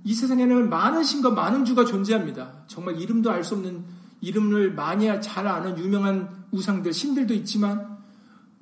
이 0.07 0.13
세상에는 0.13 0.69
많은 0.69 1.03
신과 1.03 1.31
많은 1.31 1.65
주가 1.65 1.83
존재합니다. 1.83 2.63
정말 2.67 2.97
이름도 2.97 3.29
알 3.29 3.43
수 3.43 3.55
없는 3.55 3.83
이름을 4.21 4.73
많이 4.73 5.05
잘 5.21 5.45
아는 5.45 5.77
유명한 5.77 6.45
우상들, 6.51 6.93
신들도 6.93 7.33
있지만 7.33 7.97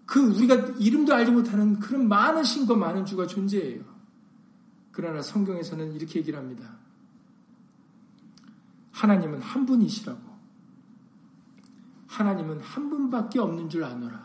그 0.08 0.20
우리가 0.20 0.56
이름도 0.80 1.14
알지 1.14 1.32
못하는 1.32 1.80
그런 1.80 2.08
많은 2.08 2.44
신과 2.44 2.76
많은 2.76 3.06
주가 3.06 3.28
존재해요. 3.28 3.84
그러나 4.92 5.22
성경에서는 5.22 5.94
이렇게 5.94 6.18
얘기를 6.18 6.40
합니다. 6.40 6.78
하나님은 8.94 9.40
한 9.40 9.68
분이시라고. 9.68 10.20
하나님은 12.08 12.60
한 12.62 12.90
분밖에 12.90 13.38
없는 13.38 13.70
줄 13.70 13.84
아노라. 13.84 14.25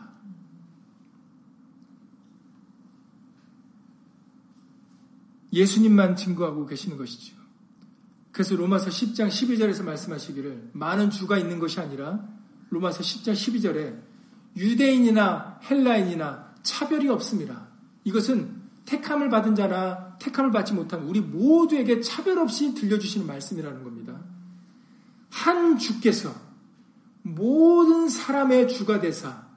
예수님만 5.53 6.15
증거하고 6.15 6.65
계시는 6.65 6.97
것이죠. 6.97 7.35
그래서 8.31 8.55
로마서 8.55 8.89
10장 8.89 9.27
12절에서 9.27 9.83
말씀하시기를 9.83 10.71
많은 10.73 11.09
주가 11.09 11.37
있는 11.37 11.59
것이 11.59 11.79
아니라 11.79 12.25
로마서 12.69 13.01
10장 13.01 13.33
12절에 13.33 13.99
유대인이나 14.55 15.59
헬라인이나 15.69 16.53
차별이 16.63 17.09
없습니다. 17.09 17.67
이것은 18.03 18.61
택함을 18.85 19.29
받은 19.29 19.55
자나 19.55 20.17
택함을 20.19 20.51
받지 20.51 20.73
못한 20.73 21.03
우리 21.03 21.21
모두에게 21.21 22.01
차별 22.01 22.39
없이 22.39 22.73
들려주시는 22.73 23.27
말씀이라는 23.27 23.83
겁니다. 23.83 24.19
한 25.29 25.77
주께서 25.77 26.33
모든 27.21 28.09
사람의 28.09 28.67
주가 28.67 28.99
되사 28.99 29.47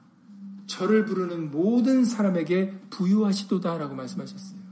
저를 0.67 1.05
부르는 1.05 1.51
모든 1.51 2.05
사람에게 2.05 2.79
부유하시도다라고 2.89 3.95
말씀하셨어요. 3.95 4.64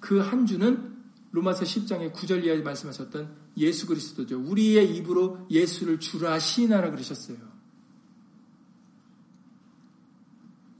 그 0.00 0.20
한 0.20 0.46
주는 0.46 0.96
로마서 1.32 1.64
10장의 1.64 2.12
9절 2.12 2.44
이하에 2.44 2.62
말씀하셨던 2.62 3.36
예수 3.58 3.86
그리스도죠. 3.86 4.40
우리의 4.40 4.96
입으로 4.96 5.46
예수를 5.50 6.00
주라 6.00 6.38
시인하라 6.38 6.90
그러셨어요. 6.90 7.36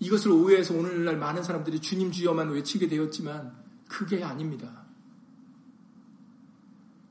이것을 0.01 0.31
오해해서 0.31 0.75
오늘날 0.75 1.17
많은 1.17 1.43
사람들이 1.43 1.81
주님 1.81 2.13
주여만 2.13 2.51
외치게 2.51 2.89
되었지만 2.89 3.53
그게 3.89 4.23
아닙니다. 4.23 4.87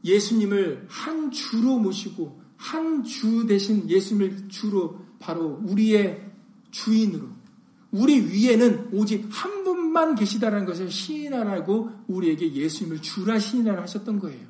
예수님을 0.04 0.86
한 0.90 1.32
주로 1.32 1.78
모시고 1.80 2.42
한 2.58 3.04
주 3.04 3.46
대신 3.46 3.90
예수님을 3.90 4.50
주로 4.50 5.06
바로 5.20 5.60
우리의 5.64 6.32
주인으로 6.72 7.30
우리 7.98 8.20
위에는 8.20 8.90
오직 8.94 9.28
한 9.32 9.64
분만 9.64 10.14
계시다라는 10.14 10.66
것을 10.66 10.92
시인하라고 10.92 11.90
우리에게 12.08 12.54
예수님을 12.54 13.02
주라 13.02 13.40
시인하라 13.40 13.82
하셨던 13.84 14.20
거예요. 14.20 14.46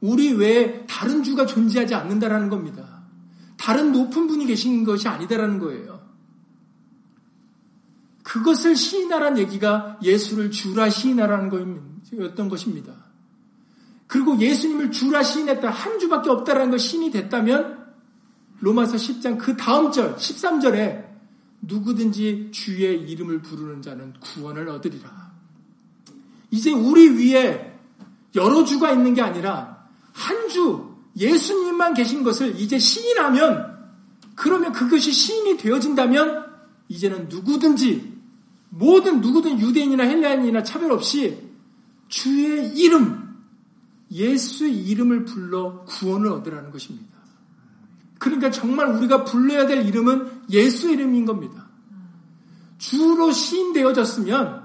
우리 0.00 0.32
외에 0.32 0.86
다른 0.86 1.22
주가 1.22 1.44
존재하지 1.44 1.94
않는다라는 1.94 2.48
겁니다. 2.48 3.02
다른 3.58 3.92
높은 3.92 4.26
분이 4.26 4.46
계신 4.46 4.84
것이 4.84 5.08
아니다라는 5.08 5.58
거예요. 5.58 6.00
그것을 8.22 8.76
시인하라는 8.76 9.38
얘기가 9.38 9.98
예수를 10.02 10.50
주라 10.50 10.88
시인하라는 10.88 11.50
거였던 11.50 12.48
것입니다. 12.48 12.94
그리고 14.06 14.38
예수님을 14.38 14.90
주라 14.90 15.22
시인했다 15.22 15.68
한 15.68 15.98
주밖에 15.98 16.30
없다라는 16.30 16.70
것 16.70 16.78
신이 16.78 17.10
됐다면 17.10 17.78
로마서 18.60 18.96
10장 18.96 19.36
그 19.36 19.56
다음 19.56 19.92
절 19.92 20.16
13절에 20.16 21.09
누구든지 21.62 22.50
주의 22.52 23.00
이름을 23.10 23.42
부르는 23.42 23.82
자는 23.82 24.12
구원을 24.20 24.68
얻으리라. 24.68 25.30
이제 26.50 26.72
우리 26.72 27.08
위에 27.08 27.78
여러 28.34 28.64
주가 28.64 28.92
있는 28.92 29.14
게 29.14 29.22
아니라 29.22 29.88
한 30.12 30.48
주 30.48 30.90
예수님만 31.16 31.94
계신 31.94 32.22
것을 32.22 32.58
이제 32.58 32.78
시인하면 32.78 33.78
그러면 34.34 34.72
그것이 34.72 35.12
시인이 35.12 35.56
되어진다면 35.56 36.46
이제는 36.88 37.28
누구든지 37.28 38.18
모든 38.70 39.20
누구든 39.20 39.60
유대인이나 39.60 40.04
헬라인이나 40.04 40.62
차별 40.62 40.92
없이 40.92 41.50
주의 42.08 42.68
이름, 42.76 43.36
예수의 44.10 44.74
이름을 44.86 45.24
불러 45.24 45.84
구원을 45.84 46.30
얻으라는 46.32 46.70
것입니다. 46.70 47.09
그러니까 48.20 48.50
정말 48.50 48.86
우리가 48.88 49.24
불러야 49.24 49.66
될 49.66 49.86
이름은 49.86 50.42
예수 50.50 50.90
이름인 50.90 51.24
겁니다. 51.24 51.70
주로 52.76 53.32
시인되어졌으면 53.32 54.60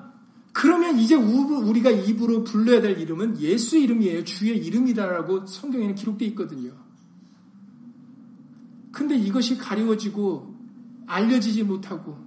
그러면 0.51 0.99
이제 0.99 1.15
우리가 1.15 1.89
입으로 1.89 2.43
불러야 2.43 2.81
될 2.81 2.99
이름은 2.99 3.39
예수 3.39 3.77
이름이에요. 3.77 4.25
주의 4.25 4.57
이름이다라고 4.57 5.45
성경에는 5.47 5.95
기록되어 5.95 6.27
있거든요. 6.29 6.73
근데 8.91 9.15
이것이 9.15 9.57
가리워지고 9.57 10.53
알려지지 11.07 11.63
못하고 11.63 12.17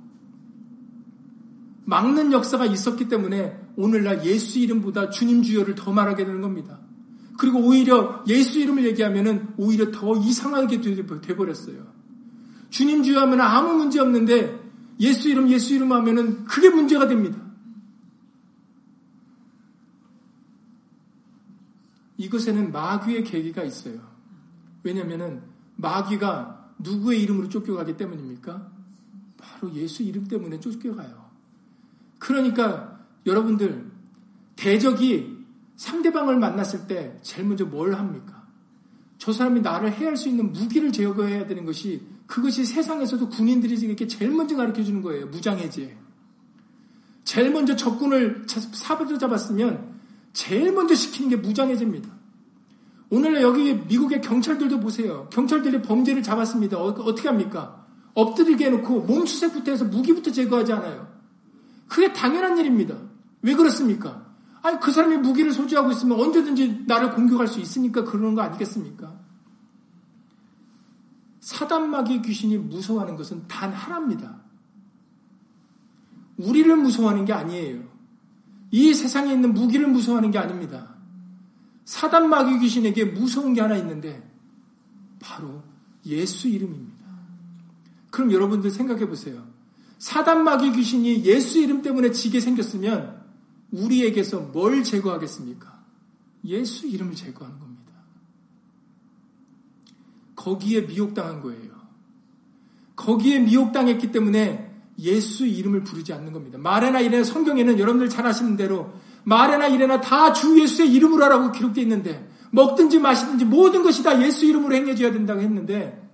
막는 1.85 2.33
역사가 2.33 2.65
있었기 2.65 3.09
때문에 3.09 3.59
오늘날 3.77 4.25
예수 4.25 4.59
이름보다 4.59 5.11
주님 5.11 5.43
주여를 5.43 5.75
더 5.75 5.93
말하게 5.93 6.25
되는 6.25 6.41
겁니다. 6.41 6.81
그리고 7.39 7.61
오히려 7.61 8.25
예수 8.27 8.59
이름을 8.59 8.85
얘기하면은 8.87 9.55
오히려 9.57 9.93
더 9.93 10.17
이상하게 10.17 10.81
돼버렸어요. 10.81 11.87
주님 12.69 13.05
주여 13.05 13.21
하면 13.21 13.41
아무 13.41 13.75
문제 13.75 14.01
없는데 14.01 14.61
예수 14.99 15.29
이름, 15.29 15.49
예수 15.49 15.73
이름 15.73 15.93
하면은 15.93 16.45
그게 16.45 16.69
문제가 16.69 17.07
됩니다. 17.07 17.41
이것에는 22.17 22.73
마귀의 22.73 23.23
계기가 23.23 23.63
있어요. 23.63 24.01
왜냐면은 24.83 25.43
마귀가 25.77 26.73
누구의 26.81 27.23
이름으로 27.23 27.49
쫓겨가기 27.49 27.97
때문입니까? 27.97 28.69
바로 29.39 29.73
예수 29.75 30.03
이름 30.03 30.27
때문에 30.27 30.59
쫓겨가요. 30.59 31.31
그러니까 32.19 32.99
여러분들 33.27 33.89
대적이 34.57 35.38
상대방을 35.79 36.39
만났을 36.39 36.87
때 36.87 37.17
제일 37.23 37.47
먼저 37.47 37.65
뭘 37.65 37.95
합니까? 37.95 38.47
저 39.17 39.33
사람이 39.33 39.61
나를 39.61 39.93
해할 39.93 40.17
수 40.17 40.29
있는 40.29 40.53
무기를 40.53 40.93
제거해야 40.93 41.47
되는 41.47 41.65
것이 41.65 42.03
그것이 42.27 42.65
세상에서도 42.65 43.29
군인들이 43.31 43.75
이렇게 43.75 44.07
제일 44.07 44.33
먼저 44.33 44.57
가르쳐 44.57 44.83
주는 44.83 45.01
거예요. 45.03 45.27
무장해제. 45.29 45.97
제일 47.25 47.53
먼저 47.53 47.77
적군을 47.77 48.47
사부로 48.47 49.19
잡았으면 49.19 49.99
제일 50.33 50.73
먼저 50.73 50.95
시키는 50.95 51.31
게 51.31 51.37
무장해제입니다. 51.37 52.09
오늘날 53.11 53.43
여기 53.43 53.75
미국의 53.75 54.21
경찰들도 54.21 54.81
보세요. 54.81 55.29
경찰들이 55.33 55.83
범죄를 55.83 56.23
잡았습니다. 56.23 56.77
어, 56.77 56.95
떻게 56.95 57.29
합니까? 57.29 57.87
엎드리게 58.15 58.67
해놓고 58.67 59.03
몸수색부터 59.03 59.71
해서 59.71 59.85
무기부터 59.85 60.33
제거하지 60.33 60.73
않아요. 60.73 61.09
그게 61.87 62.13
당연한 62.13 62.59
일입니다. 62.59 62.97
왜 63.43 63.55
그렇습니까? 63.55 64.28
아니, 64.63 64.81
그 64.81 64.91
사람이 64.91 65.19
무기를 65.19 65.53
소지하고 65.53 65.91
있으면 65.93 66.21
언제든지 66.21 66.85
나를 66.87 67.13
공격할 67.13 67.47
수 67.47 67.61
있으니까 67.61 68.05
그러는 68.05 68.35
거 68.35 68.43
아니겠습니까? 68.43 69.19
사단마귀 71.41 72.23
귀신이 72.23 72.59
무서워하는 72.59 73.17
것은 73.17 73.47
단 73.49 73.73
하나입니다. 73.73 74.43
우리를 76.37 76.77
무서워하는 76.77 77.25
게 77.25 77.33
아니에요. 77.33 77.83
이 78.71 78.93
세상에 78.93 79.33
있는 79.33 79.55
무기를 79.55 79.87
무서워하는 79.89 80.31
게 80.31 80.39
아닙니다. 80.39 80.95
사단마귀 81.85 82.59
귀신에게 82.59 83.07
무서운 83.07 83.55
게 83.55 83.61
하나 83.61 83.77
있는데 83.77 84.31
바로 85.21 85.63
예수 86.05 86.49
이름입니다. 86.49 87.07
그럼 88.11 88.33
여러분들 88.33 88.71
생각해 88.71 89.09
보세요. 89.09 89.43
사단마귀 89.99 90.73
귀신이 90.73 91.25
예수 91.25 91.59
이름 91.59 91.83
때문에 91.83 92.11
지게 92.11 92.41
생겼으면 92.41 93.18
우리에게서 93.73 94.41
뭘 94.41 94.83
제거하겠습니까? 94.83 95.79
예수 96.45 96.87
이름을 96.87 97.15
제거하는 97.15 97.59
겁니다. 97.59 97.93
거기에 100.37 100.83
미혹당한 100.83 101.41
거예요. 101.41 101.73
거기에 102.97 103.41
미혹당했기 103.41 104.11
때문에 104.11 104.69
예수 104.99 105.47
이름을 105.47 105.85
부르지 105.85 106.13
않는 106.13 106.33
겁니다. 106.33 106.59
말에나 106.59 107.01
이래나 107.01 107.25
성경에는 107.25 107.79
여러분들 107.79 108.09
잘 108.09 108.27
아시는 108.27 108.57
대로 108.57 108.93
말에나 109.25 109.69
이래나 109.69 110.01
다 110.01 110.33
주 110.33 110.61
예수의 110.61 110.93
이름으로 110.93 111.25
하라고 111.25 111.53
기록되어 111.53 111.83
있는데 111.83 112.29
먹든지 112.51 112.99
마시든지 112.99 113.45
모든 113.45 113.83
것이 113.83 114.03
다 114.03 114.21
예수 114.23 114.47
이름으로 114.47 114.75
행해져야 114.75 115.13
된다고 115.13 115.41
했는데 115.41 116.09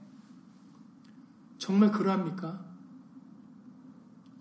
정말 1.59 1.91
그러합니까? 1.93 2.63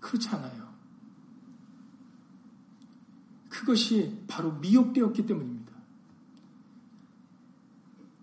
그렇지 0.00 0.28
않아요. 0.28 0.63
그것이 3.54 4.18
바로 4.26 4.52
미혹되었기 4.54 5.26
때문입니다. 5.26 5.72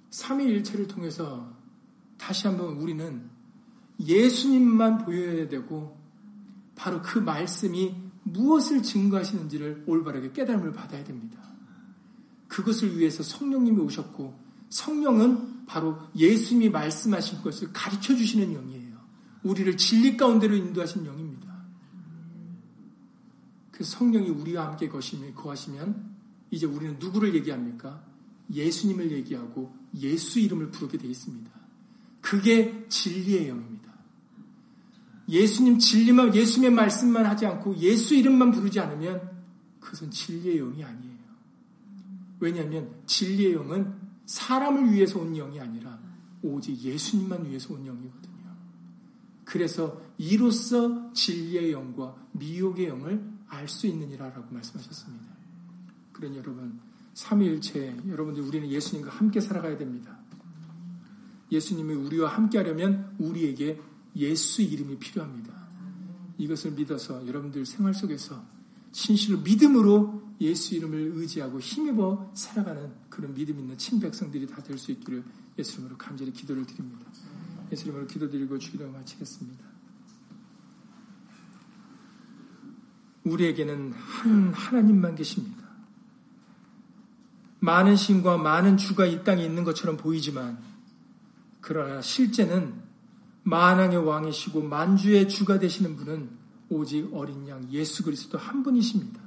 삼위일체를 0.09 0.87
통해서 0.87 1.55
다시 2.17 2.47
한번 2.47 2.75
우리는 2.75 3.29
예수님만 3.97 5.05
보여야 5.05 5.47
되고 5.47 5.97
바로 6.75 7.01
그 7.01 7.17
말씀이 7.17 7.95
무엇을 8.23 8.83
증거하시는지를 8.83 9.85
올바르게 9.87 10.33
깨달음을 10.33 10.73
받아야 10.73 11.03
됩니다. 11.05 11.39
그것을 12.49 12.97
위해서 12.97 13.23
성령님이 13.23 13.79
오셨고 13.79 14.37
성령은 14.69 15.65
바로 15.65 15.97
예수님이 16.13 16.69
말씀하신 16.69 17.41
것을 17.41 17.71
가르쳐 17.71 18.13
주시는 18.15 18.53
영이에요. 18.53 18.97
우리를 19.43 19.77
진리 19.77 20.17
가운데로 20.17 20.55
인도하신 20.55 21.05
영입니다. 21.05 21.30
그 23.71 23.83
성령이 23.83 24.29
우리와 24.29 24.67
함께 24.67 24.89
거하시면 24.89 26.15
이제 26.51 26.65
우리는 26.65 26.97
누구를 26.99 27.33
얘기합니까? 27.35 28.03
예수님을 28.53 29.11
얘기하고 29.11 29.73
예수 29.99 30.39
이름을 30.39 30.71
부르게 30.71 30.97
되어 30.97 31.09
있습니다. 31.09 31.51
그게 32.19 32.85
진리의 32.89 33.47
영입니다. 33.49 33.91
예수님 35.29 35.79
진리만 35.79 36.35
예수님의 36.35 36.75
말씀만 36.75 37.25
하지 37.25 37.45
않고 37.45 37.77
예수 37.77 38.15
이름만 38.15 38.51
부르지 38.51 38.79
않으면 38.79 39.31
그것은 39.79 40.11
진리의 40.11 40.57
영이 40.57 40.83
아니에요. 40.83 41.17
왜냐하면 42.39 42.93
진리의 43.05 43.53
영은 43.53 43.93
사람을 44.25 44.91
위해서 44.91 45.19
온 45.19 45.33
영이 45.33 45.59
아니라 45.59 45.99
오직 46.41 46.77
예수님만 46.77 47.45
위해서 47.45 47.73
온 47.73 47.85
영이거든요. 47.85 48.31
그래서 49.45 50.01
이로써 50.17 51.11
진리의 51.13 51.71
영과 51.71 52.15
미혹의 52.33 52.87
영을 52.87 53.23
알 53.51 53.67
수 53.67 53.85
있느니라라고 53.87 54.53
말씀하셨습니다. 54.53 55.25
그런 56.13 56.35
여러분, 56.35 56.79
삼위일체 57.13 57.97
여러분들 58.07 58.41
우리는 58.43 58.69
예수님과 58.69 59.11
함께 59.11 59.39
살아가야 59.41 59.77
됩니다. 59.77 60.17
예수님이 61.51 61.93
우리와 61.93 62.29
함께 62.29 62.57
하려면 62.57 63.13
우리에게 63.19 63.79
예수 64.15 64.61
이름이 64.61 64.97
필요합니다. 64.99 65.53
이것을 66.37 66.71
믿어서 66.71 67.27
여러분들 67.27 67.65
생활 67.65 67.93
속에서 67.93 68.41
진실로 68.91 69.39
믿음으로 69.39 70.21
예수 70.39 70.75
이름을 70.75 71.11
의지하고 71.15 71.59
힘입어 71.59 72.31
살아가는 72.33 72.91
그런 73.09 73.33
믿음 73.33 73.59
있는 73.59 73.77
친백성들이 73.77 74.47
다 74.47 74.61
될 74.63 74.77
수 74.77 74.91
있기를 74.91 75.23
예수 75.59 75.73
이름으로 75.73 75.97
간절히 75.97 76.31
기도를 76.31 76.65
드립니다. 76.65 77.05
예수 77.71 77.85
이름으로 77.85 78.07
기도드리고 78.07 78.57
주기도 78.57 78.89
마치겠습니다. 78.89 79.70
우리에게는 83.23 83.93
한 83.93 84.53
하나님만 84.53 85.15
계십니다. 85.15 85.61
많은 87.59 87.95
신과 87.95 88.37
많은 88.37 88.77
주가 88.77 89.05
이 89.05 89.23
땅에 89.23 89.43
있는 89.43 89.63
것처럼 89.63 89.97
보이지만 89.97 90.57
그러나 91.61 92.01
실제는 92.01 92.73
만왕의 93.43 93.97
왕이시고 93.97 94.63
만주의 94.63 95.29
주가 95.29 95.59
되시는 95.59 95.95
분은 95.95 96.29
오직 96.69 97.09
어린 97.13 97.47
양 97.47 97.71
예수 97.71 98.03
그리스도 98.03 98.37
한 98.37 98.63
분이십니다. 98.63 99.21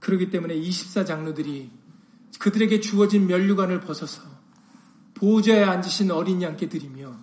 그렇기 0.00 0.30
때문에 0.30 0.54
24장로들이 0.56 1.68
그들에게 2.38 2.80
주어진 2.80 3.26
면류관을 3.26 3.80
벗어서 3.80 4.22
보좌에 5.14 5.62
앉으신 5.62 6.10
어린 6.10 6.40
양께 6.40 6.68
드리며 6.68 7.14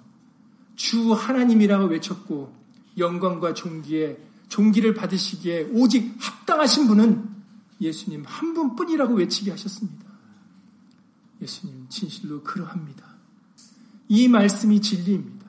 주 0.75 1.11
하나님이라고 1.13 1.87
외쳤고 1.87 2.55
영광과 2.97 3.53
존귀에 3.53 4.26
존귀를 4.49 4.93
받으시기에 4.93 5.69
오직 5.73 6.15
합당하신 6.19 6.87
분은 6.87 7.29
예수님 7.81 8.23
한 8.25 8.53
분뿐이라고 8.53 9.15
외치게 9.15 9.51
하셨습니다. 9.51 10.05
예수님 11.41 11.87
진실로 11.89 12.41
그러합니다. 12.43 13.17
이 14.07 14.27
말씀이 14.27 14.81
진리입니다. 14.81 15.47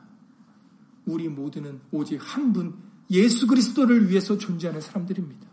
우리 1.07 1.29
모두는 1.29 1.81
오직 1.91 2.19
한 2.21 2.53
분 2.53 2.89
예수 3.11 3.47
그리스도를 3.47 4.11
위해서 4.11 4.37
존재하는 4.37 4.81
사람들입니다. 4.81 5.47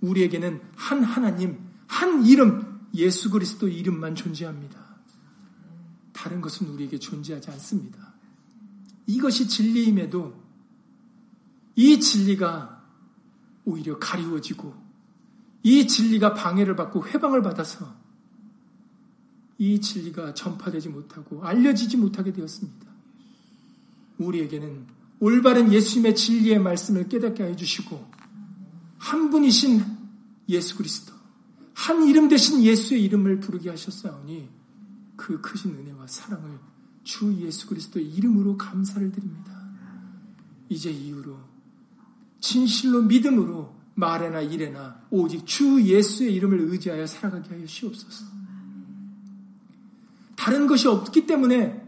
우리에게는 0.00 0.60
한 0.76 1.02
하나님, 1.02 1.58
한 1.86 2.24
이름, 2.24 2.80
예수 2.94 3.30
그리스도 3.30 3.68
이름만 3.68 4.14
존재합니다. 4.14 4.80
다른 6.12 6.40
것은 6.40 6.68
우리에게 6.68 6.98
존재하지 6.98 7.50
않습니다. 7.50 8.14
이것이 9.06 9.48
진리임에도 9.48 10.41
이 11.76 12.00
진리가 12.00 12.82
오히려 13.64 13.98
가리워지고 13.98 14.74
이 15.62 15.86
진리가 15.86 16.34
방해를 16.34 16.76
받고 16.76 17.06
회방을 17.06 17.42
받아서 17.42 17.94
이 19.58 19.80
진리가 19.80 20.34
전파되지 20.34 20.88
못하고 20.88 21.44
알려지지 21.44 21.96
못하게 21.96 22.32
되었습니다. 22.32 22.86
우리에게는 24.18 24.86
올바른 25.20 25.72
예수님의 25.72 26.16
진리의 26.16 26.58
말씀을 26.58 27.08
깨닫게 27.08 27.44
해 27.44 27.56
주시고 27.56 28.10
한 28.98 29.30
분이신 29.30 29.84
예수 30.48 30.76
그리스도 30.76 31.12
한 31.74 32.06
이름 32.06 32.28
대신 32.28 32.62
예수의 32.62 33.04
이름을 33.04 33.40
부르게 33.40 33.70
하셨사오니 33.70 34.48
그 35.16 35.40
크신 35.40 35.72
은혜와 35.74 36.06
사랑을 36.08 36.58
주 37.04 37.32
예수 37.40 37.66
그리스도의 37.68 38.08
이름으로 38.08 38.56
감사를 38.56 39.12
드립니다. 39.12 39.52
이제 40.68 40.90
이후로 40.90 41.51
진실로 42.42 43.02
믿음으로 43.02 43.72
말에나 43.94 44.40
일에나 44.42 45.00
오직 45.10 45.46
주 45.46 45.80
예수의 45.80 46.34
이름을 46.34 46.60
의지하여 46.60 47.06
살아가게 47.06 47.54
하여 47.54 47.66
시옵소서. 47.66 48.26
다른 50.34 50.66
것이 50.66 50.88
없기 50.88 51.26
때문에 51.26 51.80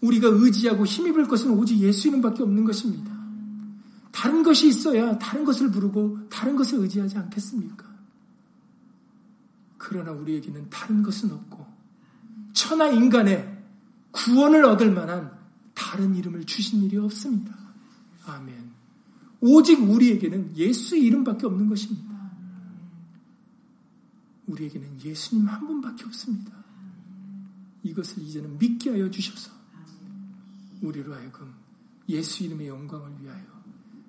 우리가 0.00 0.28
의지하고 0.28 0.86
힘입을 0.86 1.26
것은 1.26 1.50
오직 1.50 1.78
예수 1.80 2.08
이름밖에 2.08 2.42
없는 2.44 2.64
것입니다. 2.64 3.12
다른 4.12 4.44
것이 4.44 4.68
있어야 4.68 5.18
다른 5.18 5.44
것을 5.44 5.70
부르고 5.70 6.28
다른 6.28 6.54
것을 6.54 6.78
의지하지 6.78 7.18
않겠습니까? 7.18 7.84
그러나 9.76 10.12
우리에게는 10.12 10.70
다른 10.70 11.02
것은 11.02 11.32
없고 11.32 11.66
천하 12.52 12.88
인간의 12.90 13.58
구원을 14.12 14.64
얻을 14.64 14.92
만한 14.92 15.32
다른 15.74 16.14
이름을 16.14 16.44
주신 16.44 16.82
일이 16.84 16.96
없습니다. 16.96 17.52
아멘. 18.24 18.73
오직 19.46 19.82
우리에게는 19.82 20.56
예수의 20.56 21.02
이름밖에 21.02 21.44
없는 21.44 21.68
것입니다. 21.68 22.14
우리에게는 24.46 25.02
예수님 25.02 25.46
한 25.46 25.66
분밖에 25.66 26.04
없습니다. 26.06 26.50
이것을 27.82 28.22
이제는 28.22 28.58
믿게 28.58 28.88
하여 28.88 29.10
주셔서 29.10 29.52
우리로 30.80 31.14
하여금 31.14 31.52
예수 32.08 32.44
이름의 32.44 32.68
영광을 32.68 33.22
위하여 33.22 33.44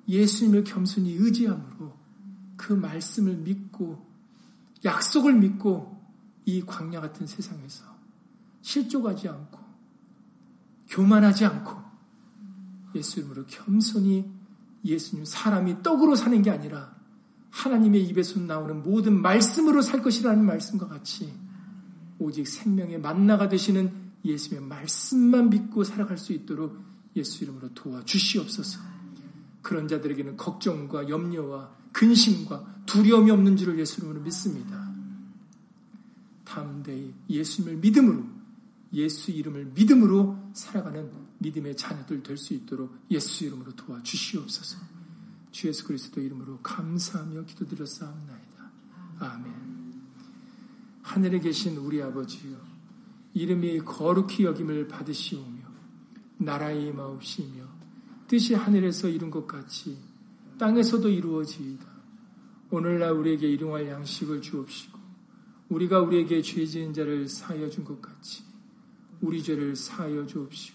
예수님을 0.08 0.64
겸손히 0.64 1.16
의지함으로 1.16 1.94
그 2.56 2.72
말씀을 2.72 3.36
믿고 3.36 4.10
약속을 4.86 5.34
믿고 5.34 6.02
이 6.46 6.62
광야 6.62 7.02
같은 7.02 7.28
세상에서 7.28 7.84
실족하지 8.62 9.28
않고 9.28 9.60
교만하지 10.88 11.44
않고 11.44 11.84
예수 12.96 13.20
이름으로 13.20 13.46
겸손히 13.48 14.35
예수님 14.86 15.26
사람이 15.26 15.82
떡으로 15.84 16.16
사는 16.16 16.40
게 16.42 16.52
아니라 16.52 16.96
하나님의 17.50 18.04
입에서 18.06 18.40
나오는 18.40 18.84
모든 18.84 19.22
말씀으로 19.22 19.82
살 19.82 20.02
것이라는 20.02 20.46
말씀과 20.46 20.88
같이 20.88 21.34
오직 22.20 22.48
생명의 22.48 23.00
만나가 23.00 23.50
되시는 23.50 23.92
예수님의 24.24 24.68
말씀만 24.68 25.50
믿고 25.50 25.84
살아갈 25.84 26.18
수 26.18 26.34
있도록 26.34 26.78
예수 27.16 27.44
이름으로 27.44 27.74
도와주시옵소서. 27.74 28.80
그런 29.62 29.88
자들에게는 29.88 30.38
걱정과 30.38 31.10
염려와 31.10 31.72
근심과 31.92 32.84
두려움이 32.86 33.32
없는 33.32 33.58
줄을 33.58 33.80
예수 33.80 34.02
이름으로 34.02 34.22
믿습니다. 34.22 34.92
다음대에 36.44 37.12
예수님을 37.30 37.78
믿음으로 37.78 38.24
예수 38.94 39.32
이름을 39.32 39.72
믿음으로 39.74 40.38
살아가는 40.54 41.25
믿음의 41.40 41.76
자녀들 41.78 42.24
될 42.24 42.38
수 42.38 42.54
있도록 42.54 42.96
예수 43.12 43.46
이름으로 43.46 43.76
도와주시옵소서. 43.76 44.78
주 45.52 45.68
예수 45.68 45.86
그리스도 45.86 46.22
이름으로 46.22 46.60
감사하며 46.62 47.46
기도드렸사옵나이다. 47.46 48.72
아멘. 49.20 49.54
하늘에 51.02 51.40
계신 51.40 51.78
우리 51.78 52.02
아버지여 52.02 52.58
이름이 53.34 53.80
거룩히 53.80 54.44
여김을 54.46 54.88
받으시오며 54.88 55.64
나라의 56.38 56.94
마옵시며 56.94 57.64
뜻이 58.28 58.54
하늘에서 58.56 59.08
이룬 59.08 59.30
것 59.30 59.46
같이 59.48 59.98
땅에서도 60.58 61.08
이루어지이다. 61.10 61.86
오늘날 62.72 63.12
우리에게 63.12 63.48
일용할 63.48 63.88
양식을 63.88 64.42
주옵시고 64.42 65.00
우리가 65.70 66.02
우리에게 66.02 66.42
죄 66.42 66.66
지은 66.66 66.94
자를 66.94 67.28
사하여 67.28 67.70
준 67.70 67.86
것 67.86 68.02
같이 68.02 68.44
우리 69.22 69.42
죄를 69.42 69.76
사하여 69.76 70.26
주옵시고 70.26 70.75